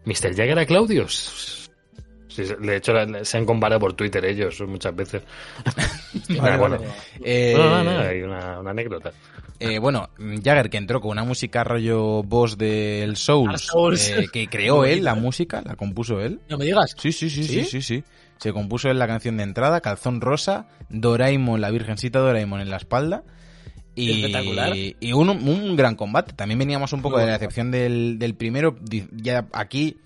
[0.06, 0.36] Mr.
[0.36, 1.08] Jagger a Claudio.
[1.08, 2.92] Sí, de hecho,
[3.24, 5.24] se han comparado por Twitter ellos muchas veces.
[6.38, 6.78] Vale, bueno.
[6.78, 6.92] vale.
[7.24, 9.12] Eh, No, no, no, hay una, una anécdota.
[9.60, 10.10] eh, bueno,
[10.44, 14.10] Jagger que entró con una música rollo boss del Souls, Souls.
[14.10, 16.42] eh, que creó él la música, la compuso él.
[16.50, 16.94] No me digas.
[16.98, 17.64] Sí, sí, sí, ¿Sí?
[17.64, 18.04] sí, sí, sí.
[18.38, 22.76] Se compuso él la canción de entrada, Calzón Rosa, Doraemon, la Virgencita Doraemon en la
[22.78, 23.24] espalda.
[23.96, 24.76] Y, Espectacular.
[24.76, 26.34] y un, un gran combate.
[26.34, 28.76] También veníamos un poco Muy de la decepción del, del primero.
[29.14, 29.98] Ya aquí,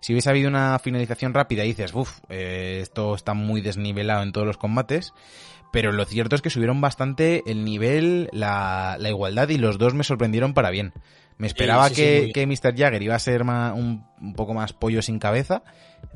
[0.00, 4.56] si hubiese habido una finalización rápida, dices, uff, esto está muy desnivelado en todos los
[4.56, 5.12] combates.
[5.72, 9.94] Pero lo cierto es que subieron bastante el nivel, la, la igualdad y los dos
[9.94, 10.92] me sorprendieron para bien.
[11.38, 12.74] Me esperaba sí, sí, que, que Mr.
[12.76, 15.62] Jagger iba a ser ma- un, un poco más pollo sin cabeza.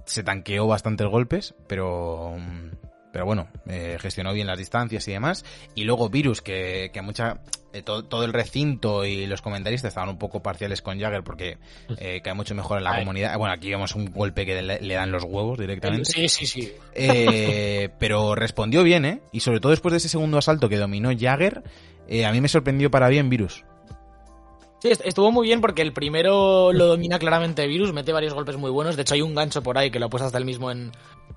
[0.06, 2.36] Se tanqueó bastantes golpes, pero,
[3.12, 5.44] pero bueno, eh, gestionó bien las distancias y demás.
[5.74, 7.40] Y luego Virus, que, que mucha
[7.72, 11.58] eh, todo, todo el recinto y los comentaristas estaban un poco parciales con Jagger porque
[11.98, 13.00] eh, cae mucho mejor en la Ay.
[13.00, 13.36] comunidad.
[13.38, 16.10] Bueno, aquí vemos un golpe que le, le dan los huevos directamente.
[16.10, 16.72] Sí, sí, sí.
[16.94, 19.20] Eh, pero respondió bien, ¿eh?
[19.30, 21.62] Y sobre todo después de ese segundo asalto que dominó Jagger,
[22.26, 23.64] a mí me sorprendió para bien Virus.
[24.80, 28.56] Sí, est- estuvo muy bien porque el primero lo domina claramente Virus, mete varios golpes
[28.56, 28.96] muy buenos.
[28.96, 30.90] De hecho, hay un gancho por ahí que lo ha puesto hasta el mismo en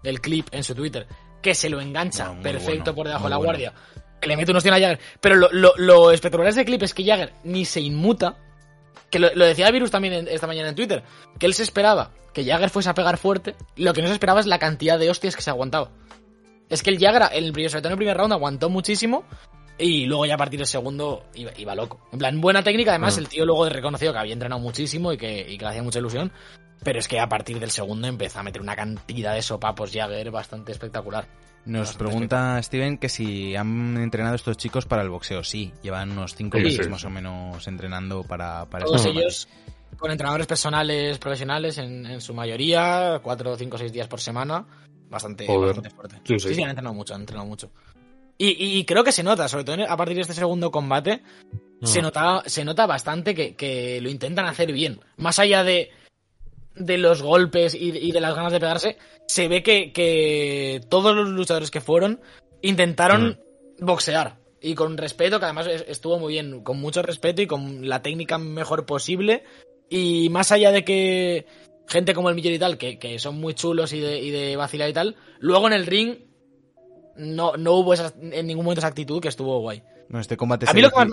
[0.04, 1.08] el clip en su Twitter,
[1.42, 3.48] que se lo engancha No, perfecto bueno, por debajo de la bueno.
[3.50, 3.74] guardia.
[4.22, 5.00] Que le mete unos tiene a Jagger.
[5.20, 8.38] Pero lo, lo, lo espectacular de ese clip es que Jagger ni se inmuta.
[9.10, 11.04] Que lo, lo decía Virus también en- esta mañana en Twitter.
[11.38, 13.56] Que él se esperaba que Jagger fuese a pegar fuerte.
[13.76, 15.92] Lo que no se esperaba es la cantidad de hostias que se ha aguantado.
[16.70, 19.26] Es que el Jagger, en el sobre todo en el primer round, aguantó muchísimo.
[19.78, 22.00] Y luego ya a partir del segundo iba, iba loco.
[22.12, 22.92] En plan, buena técnica.
[22.92, 23.20] Además, Mm.
[23.20, 26.00] el tío luego reconocido que había entrenado muchísimo y que, y que le hacía mucha
[26.00, 26.32] ilusión.
[26.84, 30.32] Pero es que a partir del segundo empezó a meter una cantidad de sopapos Jagger
[30.32, 31.28] bastante espectacular.
[31.66, 35.44] Nos Bastante pregunta Steven que si han entrenado estos chicos para el boxeo.
[35.46, 36.92] Sí, llevan unos cinco Sí, meses sí.
[36.92, 39.26] más o menos entrenando para, para Todos este combate.
[39.28, 39.48] ellos
[39.98, 44.66] con entrenadores personales profesionales en, en su mayoría, cuatro, cinco, seis días por semana.
[45.10, 45.90] Bastante, fuerte.
[46.26, 46.48] Sí, sí.
[46.50, 47.72] Sí, sí, han entrenado mucho, han entrenado mucho.
[48.38, 51.22] Y, y- y creo que se nota, sobre todo a partir de este segundo combate,
[51.84, 52.04] se, Mm.
[52.04, 55.00] nota, se nota bastante que, que lo intentan hacer bien.
[55.18, 55.92] Más allá de,
[56.76, 61.16] de los golpes y, y de las ganas de pegarse, se ve que, que todos
[61.16, 62.20] los luchadores que fueron
[62.62, 63.40] intentaron
[63.80, 64.38] boxear.
[64.62, 68.02] Y con respeto, que además es- estuvo muy bien, con mucho respeto y con la
[68.02, 69.44] técnica mejor posible.
[69.90, 71.46] Y más allá de que
[71.88, 74.56] gente como el Millor y tal, que, que son muy chulos y de, y de
[74.56, 76.16] vacilar y tal, luego en el ring
[77.18, 79.84] no, no hubo esa- en ningún momento esa actitud que estuvo guay.
[80.10, 81.08] No, este combate A mí lo que más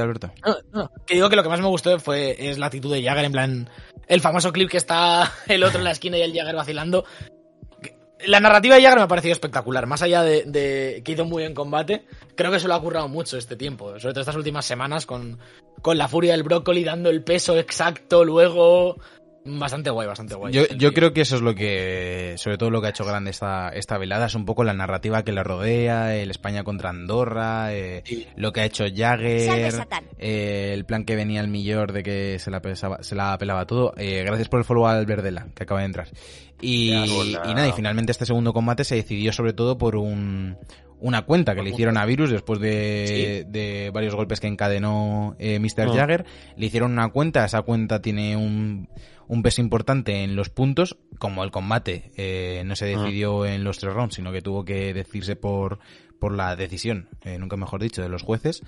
[0.00, 0.30] Alberto.
[0.44, 3.02] no, no, que digo que lo que más me gustó fue es la actitud de
[3.02, 3.70] Jagger, en plan,
[4.08, 7.04] el famoso clip que está el otro en la esquina y el Jagger vacilando.
[8.26, 11.42] La narrativa de Jagger me ha parecido espectacular, más allá de, de que hizo muy
[11.42, 14.64] bien combate, creo que se lo ha currado mucho este tiempo, sobre todo estas últimas
[14.64, 15.38] semanas con,
[15.82, 18.96] con la furia del brócoli dando el peso exacto luego.
[19.46, 20.54] Bastante guay, bastante guay.
[20.54, 23.30] Yo, yo creo que eso es lo que, sobre todo lo que ha hecho grande
[23.30, 27.74] esta, esta velada, es un poco la narrativa que la rodea, el España contra Andorra,
[27.74, 28.26] eh, Sí.
[28.36, 29.86] lo que ha hecho Jagger,
[30.18, 33.66] eh, el plan que venía el millor de que se la, pesaba- se la pelaba
[33.66, 33.92] todo.
[33.98, 36.08] Eh, gracias por el follow al Verdela, que acaba de entrar.
[36.62, 40.56] Y, y nada, y finalmente este segundo combate se decidió sobre todo por un,
[41.00, 45.58] una cuenta que le hicieron a Virus después de, de varios golpes que encadenó eh,
[45.58, 45.94] Mr.
[45.94, 46.24] Jagger.
[46.56, 48.88] Le hicieron una cuenta, esa cuenta tiene un,
[49.28, 52.98] un peso importante en los puntos, como el combate eh, no se Ah.
[52.98, 55.78] decidió en los tres rounds, sino que tuvo que decirse por,
[56.18, 58.62] por la decisión, eh, nunca mejor dicho, de los jueces,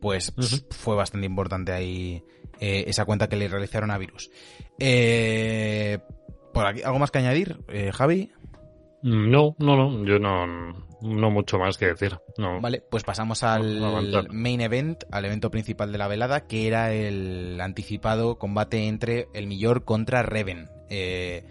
[0.00, 0.32] pues
[0.70, 2.22] fue bastante importante ahí
[2.60, 4.30] eh, esa cuenta que le realizaron a Virus.
[4.78, 5.98] Eh,
[6.54, 8.30] por aquí, ¿Algo más que añadir, eh, Javi?
[9.02, 10.46] Mm, No, no, no, yo no,
[11.02, 12.16] no mucho más que decir.
[12.38, 12.60] No.
[12.60, 17.60] Vale, pues pasamos al main event, al evento principal de la velada, que era el
[17.60, 20.68] anticipado combate entre el Millor contra Reven.
[20.88, 21.44] Eh,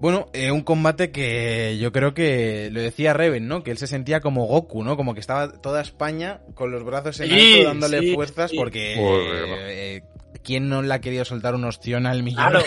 [0.00, 3.62] bueno, eh, un combate que yo creo que lo decía Reven, ¿no?
[3.62, 4.96] Que él se sentía como Goku, ¿no?
[4.96, 8.56] Como que estaba toda España con los brazos en Sí, alto dándole sí, fuerzas sí.
[8.56, 10.02] porque eh,
[10.42, 12.50] ¿quién no le ha querido soltar un ostión al Millor?
[12.50, 12.64] Claro,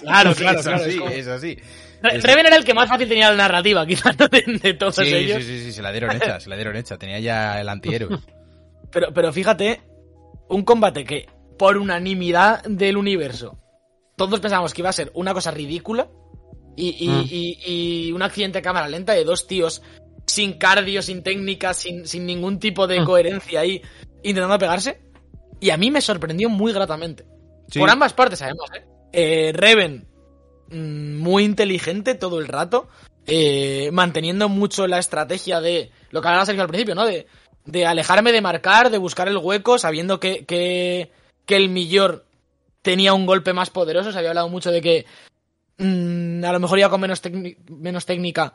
[0.00, 0.60] claro, claro.
[0.60, 1.58] es así, es así.
[2.02, 5.02] Re- Reven era el que más fácil tenía la narrativa, quizás de, de todos Sí,
[5.14, 5.38] ellos.
[5.38, 6.96] sí, sí, sí, se la dieron hecha, se la dieron hecha.
[6.98, 8.18] Tenía ya el antihéroe.
[8.92, 9.82] Pero, pero fíjate,
[10.48, 13.56] un combate que por unanimidad del universo
[14.16, 16.08] todos pensábamos que iba a ser una cosa ridícula
[16.76, 17.26] y, y- Mm.
[17.30, 17.58] y-
[18.08, 19.80] y un accidente a cámara lenta de dos tíos
[20.26, 23.04] sin cardio, sin técnica, sin, sin ningún tipo de Mm.
[23.04, 23.80] coherencia ahí
[24.24, 25.00] intentando pegarse.
[25.60, 27.24] Y a mí me sorprendió muy gratamente.
[27.68, 27.78] Sí.
[27.78, 28.70] Por ambas partes, además.
[28.74, 28.84] ¿eh?
[29.12, 30.08] Eh, Reven,
[30.70, 32.88] muy inteligente todo el rato,
[33.26, 37.06] eh, manteniendo mucho la estrategia de lo que hablaba Sergio al principio, ¿no?
[37.06, 37.26] De,
[37.64, 41.10] de alejarme de marcar, de buscar el hueco, sabiendo que, que,
[41.46, 42.24] que el Millor
[42.82, 44.12] tenía un golpe más poderoso.
[44.12, 45.06] Se había hablado mucho de que
[45.78, 47.22] mm, a lo mejor iba con menos,
[47.68, 48.54] menos técnica,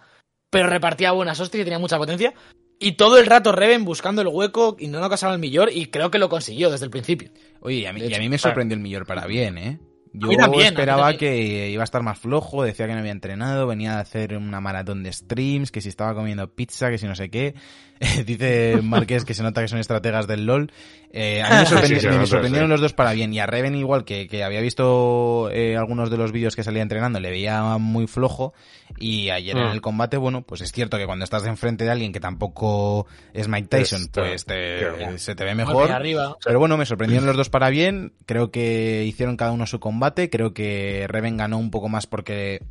[0.50, 2.34] pero repartía buenas hostias y tenía mucha potencia.
[2.78, 6.12] Y todo el rato Reven buscando el hueco y no casaba al Millor, y creo
[6.12, 7.32] que lo consiguió desde el principio.
[7.62, 9.80] Oye, y a mí, y a mí me sorprendió el Millor para bien, ¿eh?
[10.18, 13.98] Yo también, esperaba que iba a estar más flojo, decía que no había entrenado, venía
[13.98, 17.30] a hacer una maratón de streams, que si estaba comiendo pizza, que si no sé
[17.30, 17.56] qué.
[18.26, 20.72] Dice Márquez que se nota que son estrategas del LOL.
[21.18, 22.72] Eh, a mí me, sorprendi- Sí, me sorprendieron sí.
[22.72, 23.34] los dos para bien.
[23.34, 26.82] Y a Reven igual, que, que había visto eh, algunos de los vídeos que salía
[26.82, 28.54] entrenando, le veía muy flojo.
[29.00, 29.72] Y ayer en Ah.
[29.72, 33.48] el combate, bueno, pues es cierto que cuando estás enfrente de alguien que tampoco es
[33.48, 35.18] Mike Tyson, pues te- claro.
[35.18, 35.90] se te ve mejor.
[35.92, 36.36] arriba.
[36.44, 38.12] Pero bueno, me sorprendieron los dos para bien.
[38.26, 40.30] Creo que hicieron cada uno su combate.
[40.30, 42.62] Creo que Reven ganó un poco más porque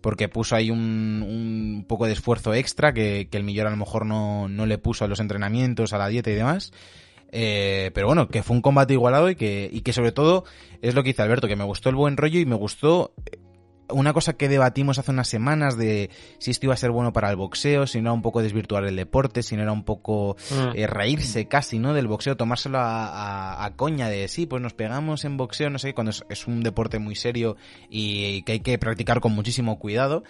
[0.00, 3.76] porque puso ahí un, un poco de esfuerzo extra que, que el Millor a lo
[3.76, 6.72] mejor no, no le puso a los entrenamientos, a la dieta y demás.
[7.32, 10.44] Eh, pero bueno, que fue un combate igualado y que, y que sobre todo
[10.82, 13.12] es lo que dice Alberto, que me gustó el buen rollo y me gustó
[13.92, 17.30] una cosa que debatimos hace unas semanas de si esto iba a ser bueno para
[17.30, 20.36] el boxeo, si no era un poco desvirtuar el deporte, si no era un poco
[20.50, 20.76] Mm.
[20.76, 21.94] eh, reírse casi, ¿no?
[21.94, 25.78] Del boxeo, tomárselo a, a- a coña de sí, pues nos pegamos en boxeo, no
[25.78, 27.56] sé, qué, cuando es, es un deporte muy serio
[27.88, 30.22] y que hay que practicar con muchísimo cuidado.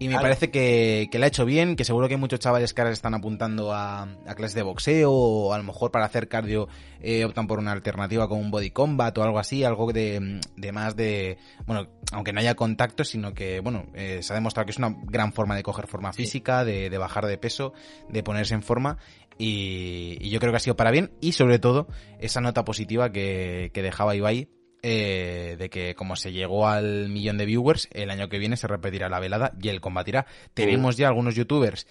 [0.00, 0.22] Y me Claro.
[0.26, 2.92] parece que, que le ha hecho bien, que seguro que hay muchos chavales que ahora
[2.92, 6.68] están apuntando a, a clases de boxeo o a lo mejor para hacer cardio
[7.00, 10.72] eh, optan por una alternativa como un body combat o algo así, algo de, de
[10.72, 14.72] más de, bueno, aunque no haya contacto, sino que, bueno, eh, se ha demostrado que
[14.72, 17.72] es una gran forma de coger forma física, de, de bajar de peso,
[18.08, 18.98] de ponerse en forma
[19.38, 21.88] y, y yo creo que ha sido para bien y sobre todo
[22.20, 24.48] esa nota positiva que, que dejaba Ibai
[24.82, 28.68] eh, de que como se llegó al millón de viewers, el año que viene se
[28.68, 30.26] repetirá la velada y él combatirá.
[30.54, 31.88] Tenemos ya algunos youtubers,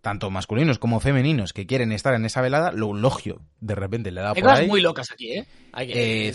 [0.00, 2.72] tanto masculinos como femeninos, que quieren estar en esa velada.
[2.72, 4.68] Lo logio, de repente le da Hay por cosas ahí.
[4.68, 5.46] muy locas aquí, ¿eh?
[5.72, 6.34] Hay que Eh,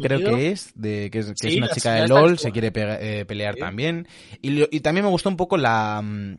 [0.00, 3.24] creo que es, de, que es, que es una chica de LOL, se quiere eh,
[3.26, 3.60] pelear Sí.
[3.60, 4.06] también.
[4.42, 6.36] Y, también me gustó un poco la, mm,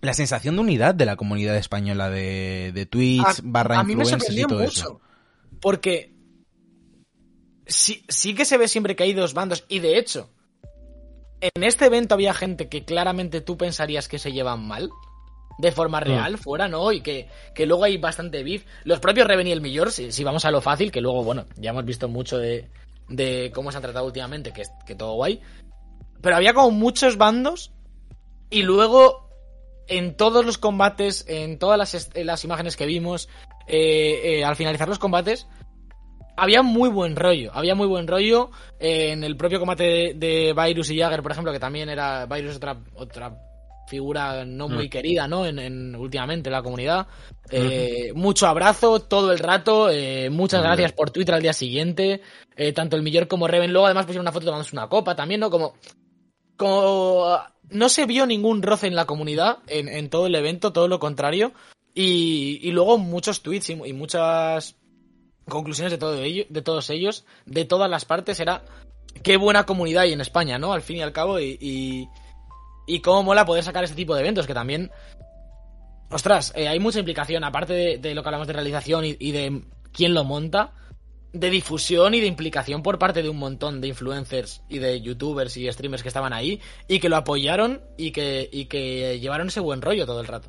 [0.00, 3.94] la sensación de unidad de la comunidad española de, de Twitch a, barra a mí
[3.94, 4.70] me influencers y todo mucho.
[4.70, 5.00] eso.
[5.60, 6.14] Porque
[7.66, 9.64] sí, sí que se ve siempre que hay dos bandos.
[9.68, 10.30] Y de hecho,
[11.40, 14.90] en este evento había gente que claramente tú pensarías que se llevan mal.
[15.60, 16.90] De forma real, fuera, ¿no?
[16.90, 18.64] Y que, que luego hay bastante beef.
[18.84, 21.44] Los propios Reven y el Millor, si, si vamos a lo fácil, que luego, bueno,
[21.56, 22.70] ya hemos visto mucho de,
[23.08, 25.40] de cómo se han tratado últimamente, que, que todo guay.
[26.22, 27.72] Pero había como muchos bandos.
[28.48, 29.28] Y luego,
[29.86, 33.28] en todos los combates, en todas las, las imágenes que vimos,
[33.66, 35.46] eh, eh, al finalizar los combates,
[36.36, 37.50] había muy buen rollo.
[37.52, 41.32] Había muy buen rollo eh, en el propio combate de, de Virus y Jagger, por
[41.32, 43.36] ejemplo, que también era Virus otra, otra
[43.90, 45.44] figura no muy querida, ¿no?
[45.44, 47.06] En, en- últimamente en la comunidad.
[47.50, 49.90] Eh, Mucho abrazo todo el rato.
[49.90, 52.22] eh, muchas gracias por Twitter al día siguiente.
[52.56, 53.72] eh, tanto el Millor como Reven.
[53.72, 55.50] Luego además pusieron una foto tomándose una copa también, ¿no?
[55.50, 55.74] Como
[56.56, 57.38] como
[57.70, 60.98] no se vio ningún roce en la comunidad en, en todo el evento, todo lo
[60.98, 61.52] contrario.
[61.94, 64.76] Y, y luego muchos tweets y, y muchas
[65.48, 68.62] conclusiones de, todo ello, de todos ellos, de todas las partes, era
[69.22, 70.72] qué buena comunidad hay en España, ¿no?
[70.72, 72.08] Al fin y al cabo, y, y,
[72.94, 74.90] y cómo mola poder sacar este tipo de eventos, que también,
[76.10, 79.32] ostras, eh, hay mucha implicación, aparte de, de lo que hablamos de realización y, y
[79.32, 80.72] de quién lo monta,
[81.32, 85.56] de difusión y de implicación por parte de un montón de influencers y de youtubers
[85.56, 89.60] y streamers que estaban ahí y que lo apoyaron y que, y que llevaron ese
[89.60, 90.48] buen rollo todo el rato.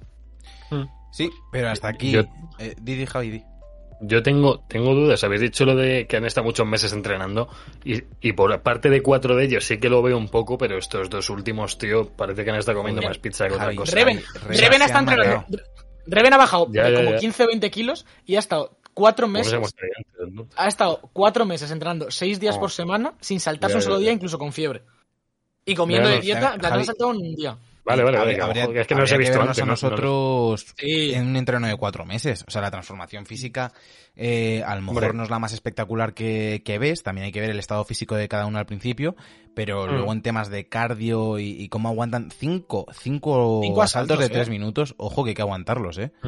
[1.12, 2.10] Sí, pero hasta aquí.
[2.12, 2.23] Yo-
[2.58, 3.43] Eh, Didi, Javi.
[4.04, 5.24] Yo tengo, tengo dudas.
[5.24, 7.48] Habéis dicho lo de que han estado muchos meses entrenando.
[7.86, 10.78] Y, y por parte de cuatro de ellos sí que lo veo un poco, pero
[10.78, 13.96] estos dos últimos, tío, parece que han estado comiendo más pizza que otra Javi, cosa.
[13.96, 15.46] Reven, Reven Reven se está ha entrenando.
[15.50, 15.70] mareado.
[16.08, 17.18] Reven ha bajado Ya, de ya, como ya.
[17.18, 19.76] 15 o 20 kilos y ha estado cuatro ¿Cómo se meses.
[19.98, 20.48] antes, no?
[20.56, 22.60] Ha estado cuatro meses entrenando seis días Oh.
[22.60, 24.04] por semana sin saltarse Ya, un solo ya, ya.
[24.06, 24.82] día, incluso con fiebre.
[25.64, 27.56] Y comiendo Ya, de dieta, plan, no ha saltado un día.
[27.84, 28.41] Vale, vale, vale.
[28.41, 29.62] Habría- es que no los he visto vernos antes.
[29.63, 31.13] a no- no los- nosotros Sí.
[31.13, 32.46] en un entreno de cuatro meses.
[32.48, 33.72] O sea, la transformación física
[34.15, 37.02] eh, a lo mejor no es la más espectacular que, que ves.
[37.02, 39.15] También hay que ver el estado físico de cada uno al principio.
[39.56, 39.89] Pero Mm.
[39.89, 44.36] luego en temas de cardio y, y cómo aguantan cinco, cinco, Cinco asaltos de asaltos,
[44.38, 44.52] tres ¿eh?
[44.52, 46.12] minutos, ojo que hay que aguantarlos, ¿eh?
[46.24, 46.28] Mm.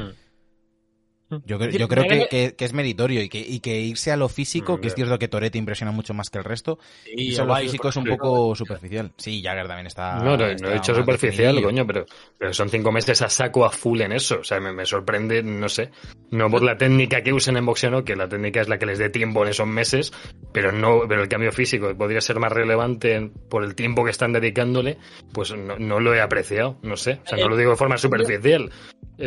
[1.30, 4.12] Yo, creo- Decir, yo creo que, que- que es meritorio y que, y que irse
[4.12, 6.78] a lo físico, Mm, que es cierto que Toretti impresiona mucho más que el resto,
[7.08, 9.12] Y irse a lo físico es un poco superficial.
[9.18, 10.18] Sí, Jagger también está.
[10.20, 12.06] No, no, no está he dicho más superficial, coño, pero,
[12.38, 14.40] pero son cinco meses a saco a full en eso.
[14.42, 15.90] O sea, me, me sorprende, no sé.
[16.30, 18.86] No por la técnica que usen en boxeo, no, que la técnica es la que
[18.86, 20.12] les dé tiempo en esos meses,
[20.52, 24.34] pero no, pero el cambio físico podría ser más relevante por el tiempo que están
[24.34, 24.98] dedicándole,
[25.32, 27.20] pues no, no lo he apreciado, no sé.
[27.24, 28.72] O sea, no lo digo de forma superficial.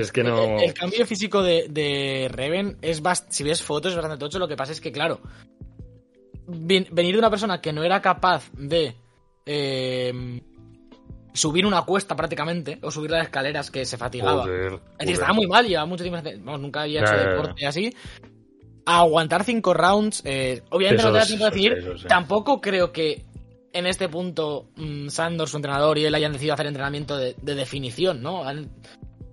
[0.01, 0.59] Es que no.
[0.59, 4.39] El, el cambio físico de, de Reven es bast- si ves fotos es bastante tocho.
[4.39, 5.21] Lo que pasa es que, claro,
[6.47, 8.95] ven- venir de una persona que no era capaz de
[9.47, 10.41] eh,
[11.33, 14.43] subir una cuesta prácticamente, o subir las escaleras que se fatigaba.
[14.43, 15.11] Joder, Es decir, joder.
[15.13, 17.95] estaba muy mal, llevaba mucho tiempo, vamos, nunca había hecho deporte así.
[18.89, 21.83] A aguantar cinco rounds, eh, obviamente Eso no te da tiempo de eso decidir.
[21.83, 22.07] sí, eso sí.
[22.09, 23.25] Tampoco creo que
[23.73, 27.55] en este punto mm, Sandor, su entrenador, y él hayan decidido hacer entrenamiento de, de
[27.57, 28.45] definición, ¿no?
[28.45, 28.71] Han-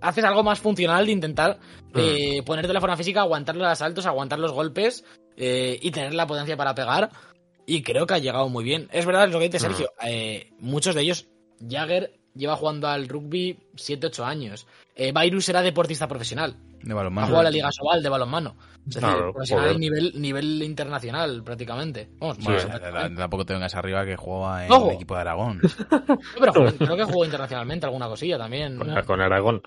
[0.03, 1.59] haces algo más funcional de intentar
[1.93, 1.99] Mm.
[1.99, 5.03] eh, ponerte la forma física, aguantar los asaltos, aguantar los golpes
[5.37, 7.09] eh, y tener la potencia para pegar.
[7.65, 8.89] Y creo que ha llegado muy bien.
[8.91, 9.69] Es verdad lo que dice Mm.
[9.71, 9.91] Sergio.
[10.05, 11.27] eh, muchos de ellos,
[11.67, 14.67] Jagger lleva jugando al rugby 7-8 años.
[14.95, 16.55] Eh, Virus era deportista profesional.
[16.84, 17.28] De Ha balonmano.
[17.28, 18.56] jugado a la Liga Sobal de balonmano.
[18.88, 22.10] Es decir, profesional a nivel, nivel internacional, prácticamente.
[22.19, 24.89] Vamos, Bueno, sí, t- t- tampoco te vengas arriba que jugaba en Ojo.
[24.89, 25.62] el equipo de Aragón.
[26.10, 28.78] No, pero creo que jugó internacionalmente alguna cosilla también.
[28.78, 29.04] Con, ¿no?
[29.06, 29.62] con Aragón.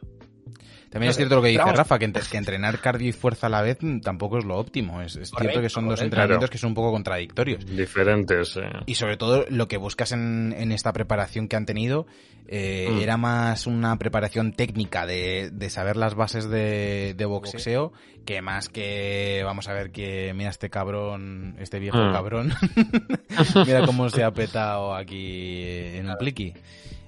[0.96, 1.76] También es cierto lo que dice vamos.
[1.76, 4.56] Rafa, que, entre- que entrenar cardio y fuerza a la vez mm, tampoco es lo
[4.58, 5.00] óptimo.
[5.02, 6.50] Es, es cierto que son dos entrenamientos Claro.
[6.52, 7.64] que son un poco contradictorios.
[7.66, 8.56] Diferentes.
[8.56, 8.62] eh.
[8.86, 12.06] Y sobre todo lo que buscas en, en esta preparación que han tenido
[12.48, 13.00] eh, Mm.
[13.00, 17.92] era más una preparación técnica de, de saber las bases de, de boxeo
[18.24, 22.12] que más que vamos a ver que mira este cabrón, este viejo Mm.
[22.12, 22.52] cabrón,
[23.66, 25.62] mira cómo se ha petado aquí
[25.96, 26.54] en un pliqui.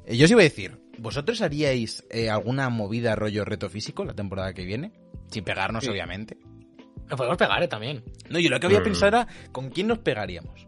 [0.08, 4.14] Eh, Yo os iba a decir, ¿vosotros haríais eh, alguna movida rollo reto físico la
[4.14, 4.92] temporada que viene?
[5.30, 5.90] Sin pegarnos, Sí.
[5.90, 6.38] obviamente.
[7.08, 8.02] Nos podemos pegar, eh, también.
[8.30, 8.84] No, yo lo que había Mm.
[8.84, 10.66] pensado era con quién nos pegaríamos.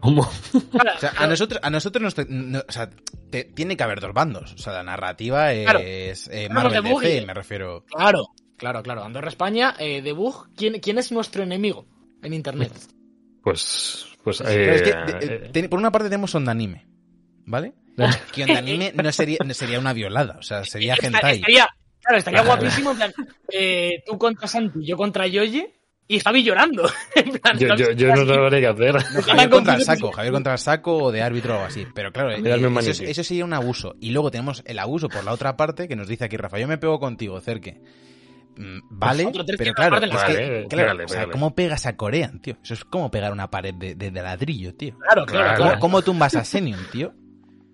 [0.00, 0.22] ¿Cómo?
[0.22, 2.88] O sea, a nosotros, a nosotros nos te- no, o sea,
[3.30, 4.52] te- tiene que haber dos bandos.
[4.54, 5.80] O sea, la narrativa es Claro.
[5.82, 7.08] eh, Claro, Marvel de Boogie.
[7.14, 7.84] DC, me refiero.
[7.86, 9.02] Claro, claro, claro.
[9.04, 11.86] Andorra España, eh, de Bug, ¿quién, ¿quién es nuestro enemigo
[12.22, 12.72] en internet?
[13.42, 14.06] Pues.
[14.22, 14.38] Pues.
[14.38, 16.86] Claro, es que, eh, de- eh, eh, por una parte tenemos Ondanime,
[17.46, 17.72] ¿vale?
[18.32, 21.36] Que Ondanime no sería, no sería una violada, o sea, sería hentai.
[21.36, 21.66] Estaría,
[22.02, 22.60] claro, estaría Claro.
[22.60, 22.90] guapísimo.
[22.92, 23.12] En plan,
[23.52, 25.74] eh, tú contra Santi, yo contra Yoye
[26.06, 26.88] y Javi llorando.
[27.14, 28.94] En plan, yo, yo, yo no sabré qué hacer.
[28.94, 31.86] No, Javier contra el saco, Javier contra el saco o de árbitro o algo así.
[31.94, 33.94] Pero claro, eso, sería un abuso.
[34.00, 36.66] Y luego tenemos el abuso por la otra parte que nos dice aquí Rafa, yo
[36.68, 37.80] me pego contigo, Cerque.
[38.56, 41.26] Mm, Vale, pero claro, es que, Vale, claro, pégale, o sea.
[41.30, 42.56] ¿cómo pegas a Corea, tío?
[42.64, 44.96] Eso es como pegar una pared de, de- de ladrillo, tío.
[44.98, 45.56] Claro, claro, Claro.
[45.56, 45.80] ¿Cómo, claro.
[45.80, 47.12] cómo tumbas a Senium, tío?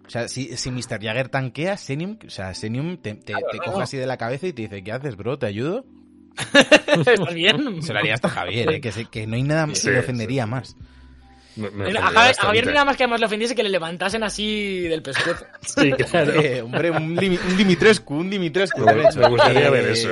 [0.06, 1.00] O sea, si, si Mr.
[1.02, 3.72] Jagger tanquea, Senium, o sea, Senium te, te, te claro.
[3.72, 5.38] coge así de la cabeza y te dice, ¿qué haces, bro?
[5.38, 5.84] ¿Te ayudo?
[6.52, 7.82] ¿Estás bien?
[7.82, 8.80] Se lo haría hasta Javier, ¿eh?
[8.80, 10.76] Que, se- que no hay nada que Sí, le ofendería más.
[11.56, 12.42] Me- me A Javier, a.
[12.42, 15.46] Javier nada más que además le ofendiese que le levantasen así del pescuezo.
[15.62, 16.32] Sí, claro.
[16.40, 18.80] Eh, hombre, un, un Dimitrescu, un Dimitrescu.
[18.80, 19.20] Me- de hecho.
[19.20, 20.08] me gustaría Eh, ver eso.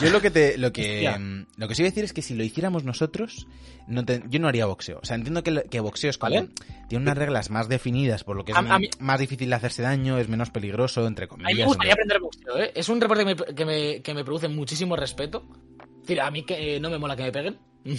[0.00, 1.18] Yo lo que te, lo que, Hostia.
[1.18, 3.46] mm, lo que os iba a decir es que si lo hiciéramos nosotros,
[3.86, 4.98] no te- yo no haría boxeo.
[5.02, 6.48] O sea, entiendo que, que boxeo es como, ¿Vale?
[6.88, 9.48] tiene unas reglas más definidas, por lo que es A- a m- mí- más difícil
[9.48, 11.58] de hacerse daño, es menos peligroso, entre A mí comillas.
[11.58, 12.72] me gustaría aprender boxeo, ¿eh?
[12.74, 15.46] Es un deporte que me, que me, que me produce muchísimo respeto.
[15.80, 17.58] Es decir, a mí que eh, no me mola que me peguen.
[17.84, 17.96] y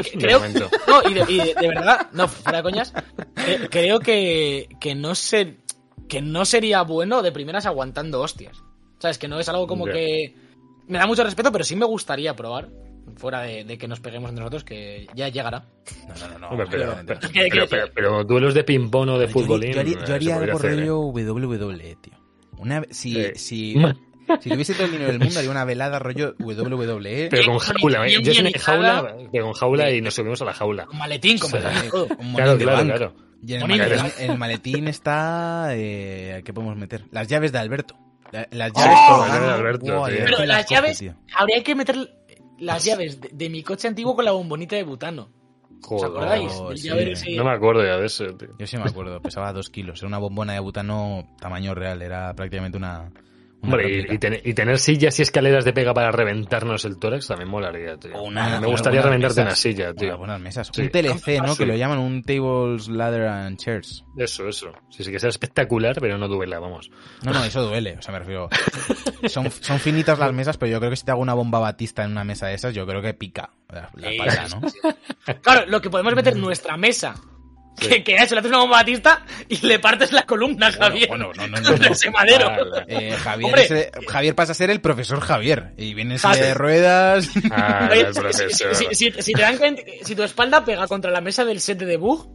[0.00, 0.40] que- creo,
[0.88, 2.94] no, y de, y de- de verdad, no, fuera de coñas,
[3.34, 5.58] cre- creo que, que no sé,
[6.08, 8.56] que no sería bueno de primeras aguantando hostias.
[8.98, 9.18] ¿Sabes?
[9.18, 10.34] Que no es algo como que
[10.88, 12.68] me da mucho respeto, pero sí me gustaría probar.
[13.16, 15.64] Fuera de, de que nos peguemos entre nosotros, que ya llegará.
[16.08, 16.38] No, no, no.
[16.40, 17.28] no, Hombre, pero, pero, no.
[17.28, 17.68] ¿Qué- qué pero, decir?
[17.70, 20.72] pero- pero duelos de ping-pong o de haría, yo haría- yo eh, haría algo hacer,
[20.72, 20.76] ¿eh?
[20.76, 22.14] rollo WWE, tío.
[22.58, 23.76] Una, si, Eh, si,
[24.40, 27.28] si tuviese todo el dinero del mundo, haría una velada rollo WWE.
[27.30, 28.18] Pero con jaula, ¿eh?
[28.20, 30.86] Yo soy jaula, pero con jaula y nos subimos a la jaula.
[30.86, 31.58] Con maletín, todo.
[32.18, 33.14] un Claro, claro, claro.
[33.46, 35.68] Y en el maletín, en el maletín está...
[35.72, 37.04] Eh, ¿Qué podemos meter?
[37.12, 37.96] Las llaves de Alberto.
[38.32, 41.04] La- Las Oh, llaves Alberto, y Pero las llaves,
[41.36, 41.96] habría que meter
[42.58, 45.28] las llaves de, de mi coche antiguo con la bombonita de butano.
[45.88, 46.52] ¿Os acordáis?
[46.56, 46.88] Oh, sí.
[46.88, 48.48] ese- No me acuerdo ya de ese, tío.
[48.58, 49.98] Yo sí me acuerdo, pesaba dos kilos.
[50.00, 52.00] Era una bombona de butano tamaño real.
[52.02, 53.10] Era prácticamente una...
[53.62, 56.98] una Hombre, y, y ten- y tener sillas y escaleras de pega para reventarnos el
[56.98, 58.20] tórax también molaría, tío.
[58.22, 59.46] Una- me gustaría reventarte mesas.
[59.46, 60.16] una silla, tío.
[60.18, 60.70] buenas mesas.
[60.72, 60.82] Sí.
[60.82, 61.48] Un TLC, ¿no?
[61.54, 61.58] Sí.
[61.58, 64.04] Que lo llaman un Tables, Ladder and Chairs.
[64.16, 64.72] Eso, eso.
[64.90, 66.90] Sí, sí, que sea espectacular, pero no duela, vamos.
[67.24, 67.96] No, no, eso duele.
[67.98, 68.48] O sea, me refiero...
[69.26, 72.04] Son, son finitas las mesas, pero yo creo que si te hago una bomba batista
[72.04, 75.34] en una mesa de esas, yo creo que pica la, la sí, ¿no?
[75.40, 77.14] Claro, lo que podemos meter nuestra mesa.
[77.78, 81.08] Que, que a eso le haces una bomba batista y le partes la columna, Javier.
[81.08, 81.86] bueno, no, no, no, Con no.
[81.88, 82.50] ese madero.
[82.88, 83.64] Eh, Javier, Hombre.
[83.64, 85.72] es, eh, Javier pasa a ser el profesor Javier.
[85.76, 86.36] Y viene en Javier.
[86.36, 87.28] silla de ruedas.
[87.50, 88.74] Ah, el si- profesor.
[88.94, 91.86] si, si- te dan cuenta- si tu espalda pega contra la mesa del set de
[91.86, 92.28] debug,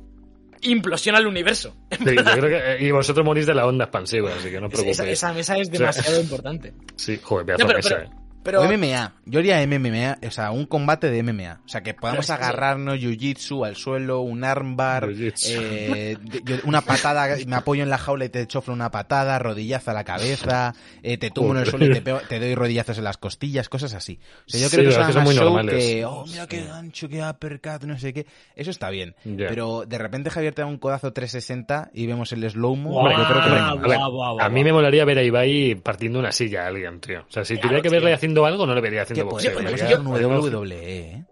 [0.62, 1.76] implosiona el universo.
[1.92, 4.72] Sí, yo creo que, y vosotros morís de la onda expansiva, así que no os
[4.74, 5.00] preocupéis.
[5.00, 6.74] Esa, esa mesa es sea, demasiado importante.
[6.96, 8.21] Sí, joder, pedazo No, pero, mesa, pero- eh.
[8.44, 9.14] Pero- O MMA.
[9.26, 11.62] Yo haría MMA, o sea, un combate de MMA.
[11.66, 15.10] O sea, que podamos que- agarrarnos jiu-jitsu al suelo, un armbar,
[15.48, 16.18] eh,
[16.64, 20.04] una patada, me apoyo en la jaula y te choflo una patada, rodillazo a la
[20.04, 20.74] cabeza,
[21.04, 23.70] eh, te tumbo en el suelo y te, pego- te doy rodillazos en las costillas,
[23.70, 24.20] cosas así.
[24.48, 25.76] O sea, yo Sí, creo que son verdad que son más muy show normales.
[25.86, 26.68] que, oh, mira qué Sí.
[26.68, 28.26] gancho, qué uppercut, no sé qué.
[28.56, 29.16] Eso está bien.
[29.24, 33.10] Pero de repente Javier te da un codazo 360 y vemos el slow-mo.
[33.10, 34.42] Yo creo que.
[34.44, 37.22] A, mí me molaría ver a Ibai partiendo una silla a alguien, tío.
[37.22, 38.16] O sea, si Claro, tuviera que verle tío.
[38.32, 39.54] Haciendo algo, no le vería haciendo boxeo.
[39.54, 41.26] podemos hacer un WWE, ¿eh?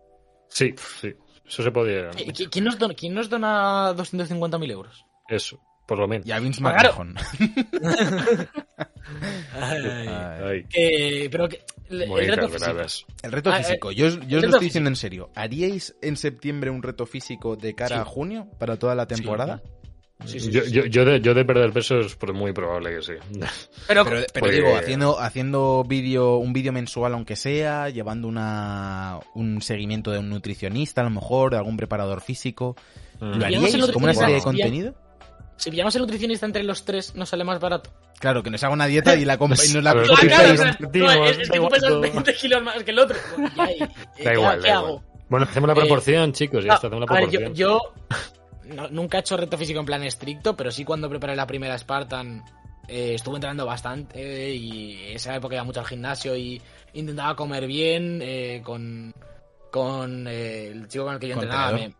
[0.49, 1.13] Sí, sí.
[1.47, 2.11] Eso se podía.
[2.11, 5.03] ¿Qui- qui- ¿Quién nos dona, quién nos dona 250.000 euros?
[5.27, 6.27] Eso, por lo menos.
[6.27, 7.03] Y a Vince Ah, claro.
[7.03, 7.15] McMahon.
[9.53, 10.07] Ay,
[10.43, 12.81] Ay, que- pero que, el- el reto físico.
[13.23, 13.91] El reto Ah, eh, físico.
[13.91, 15.31] Yo, os- yo os lo estoy diciendo en serio.
[15.35, 18.01] ¿Haríais en septiembre un reto físico de cara Sí.
[18.01, 19.61] a junio para toda la temporada?
[19.63, 19.71] Sí,
[20.25, 23.13] sí, yo, sí, yo, yo, de, yo de perder peso es muy probable que sí.
[23.87, 29.19] Pero, Pero, pero Pues- digo, haciendo, haciendo vídeo, un vídeo mensual aunque sea, llevando una,
[29.33, 32.75] un seguimiento de un nutricionista a lo mejor, de algún preparador físico,
[33.21, 33.33] Mm.
[33.39, 34.93] ¿lo haríais el como una serie de contenido?
[35.57, 37.89] si pillamos el nutricionista entre los tres, ¿no sale más barato?
[38.17, 40.51] Claro, que nos haga una dieta y, la y nos la sí, Claro, paste.
[40.53, 41.99] o sea, Compartimos, no, es, es da que tú igual pesas todo.
[42.01, 43.17] 20 kilos más que el otro.
[43.35, 44.87] Bueno, ya, y- y- Da ¿qué, igual, ¿qué da hago?
[44.87, 45.03] igual.
[45.29, 47.53] Bueno, hacemos la Eh, proporción, chicos, ya No, está, hacemos la a ver, yo, proporción.
[47.55, 47.79] yo
[48.69, 51.77] no- nunca he hecho reto físico en plan estricto, pero sí cuando preparé la primera
[51.77, 52.43] Spartan
[52.87, 54.19] eh, estuve entrenando bastante
[54.51, 56.61] eh, y esa época iba mucho al gimnasio y
[56.93, 59.13] intentaba comer bien eh, con,
[59.71, 61.71] con eh, el chico con el que yo entrenaba.
[61.73, 61.93] Me,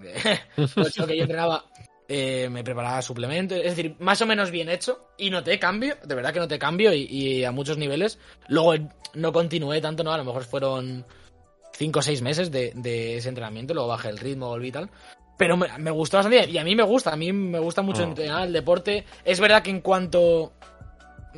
[0.56, 1.64] el chico que yo entrenaba
[2.08, 6.32] me preparaba suplementos, es decir, más o menos bien hecho y noté cambio, de verdad
[6.32, 8.18] que noté cambio y, y a muchos niveles.
[8.48, 8.74] Luego
[9.14, 10.12] no continué tanto, ¿no?
[10.12, 11.04] A lo mejor fueron
[11.72, 14.90] 5 o 6 meses de, de ese entrenamiento, luego bajé el ritmo, volví y tal.
[15.40, 18.02] Pero me, me gustó bastante y a mí me gusta, a mí me gusta mucho
[18.02, 18.08] Ah.
[18.08, 19.06] entrenar el deporte.
[19.24, 20.52] Es verdad que en cuanto...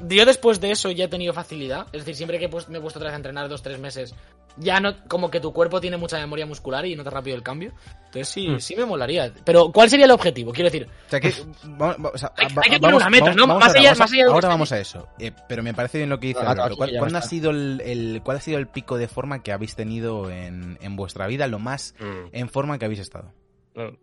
[0.09, 2.81] Yo después de eso ya he tenido facilidad, es decir, siempre que pues- me he
[2.81, 4.15] puesto otra vez a entrenar dos tres meses,
[4.57, 7.73] ya no, como que tu cuerpo tiene mucha memoria muscular y notas rápido el cambio.
[8.07, 8.59] Entonces sí, Mm.
[8.59, 9.31] sí me molaría.
[9.45, 10.51] Pero ¿cuál sería el objetivo?
[10.53, 11.33] Quiero decir, O sea que,
[11.65, 13.47] vamos- vamos- o sea, Hay- que poner vamos- una meta, vamos- ¿no?
[13.47, 15.09] vamos Más ahora, allá- vamos a- más allá de ahora vamos a eso.
[15.21, 18.23] Eh, pero me parece bien lo que dice Ah, aquí ¿Cuál, ha sido el, el-
[18.25, 21.59] cuál ha sido el pico de forma que habéis tenido en, en vuestra vida, lo
[21.61, 22.29] más Mm.
[22.33, 23.31] en forma que habéis estado?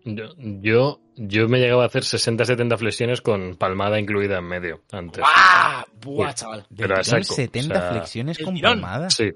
[0.04, 5.22] Yo, yo, yo me llegaba a hacer 60-70 flexiones con palmada incluida en medio antes.
[5.24, 5.84] ¡buah!
[6.02, 6.36] ¡Buah, Sí.
[6.36, 6.66] chaval!
[6.70, 8.82] De Pero saco, 70 o sea, flexiones con tirón.
[8.82, 9.10] palmada.
[9.10, 9.32] Sí.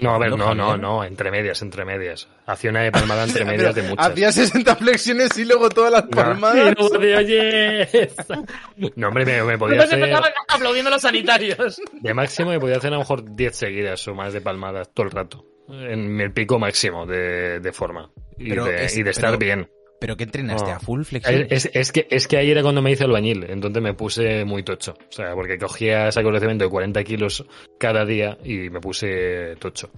[0.00, 2.26] No, a ver, ¿cuándo, no, no, no, entre medias, entre medias.
[2.46, 4.08] Hacía una de palmada entre medias de muchas.
[4.08, 6.10] Hacía 60 flexiones y luego todas las No.
[6.10, 6.74] palmadas.
[6.76, 7.88] Luego de, oye.
[8.96, 10.32] No, hombre, me, me podía Entonces hacer.
[10.48, 11.80] aplaudiendo los sanitarios.
[11.92, 15.06] De máximo me podía hacer a lo mejor 10 seguidas o más de palmadas todo
[15.06, 15.44] el rato.
[15.68, 18.10] En el pico máximo de, de forma.
[18.38, 19.70] Y Pero de, es- y de estar pero- bien.
[20.00, 20.70] ¿Pero qué entrenaste?
[20.70, 20.76] No.
[20.76, 21.48] ¿A full flexión?
[21.50, 24.62] Es, es que, es que ahí era cuando me hice albañil, entonces me puse muy
[24.62, 24.92] tocho.
[24.92, 27.44] O sea, porque cogía sacos de cemento de 40 kilos
[27.80, 29.90] cada día y me puse tocho.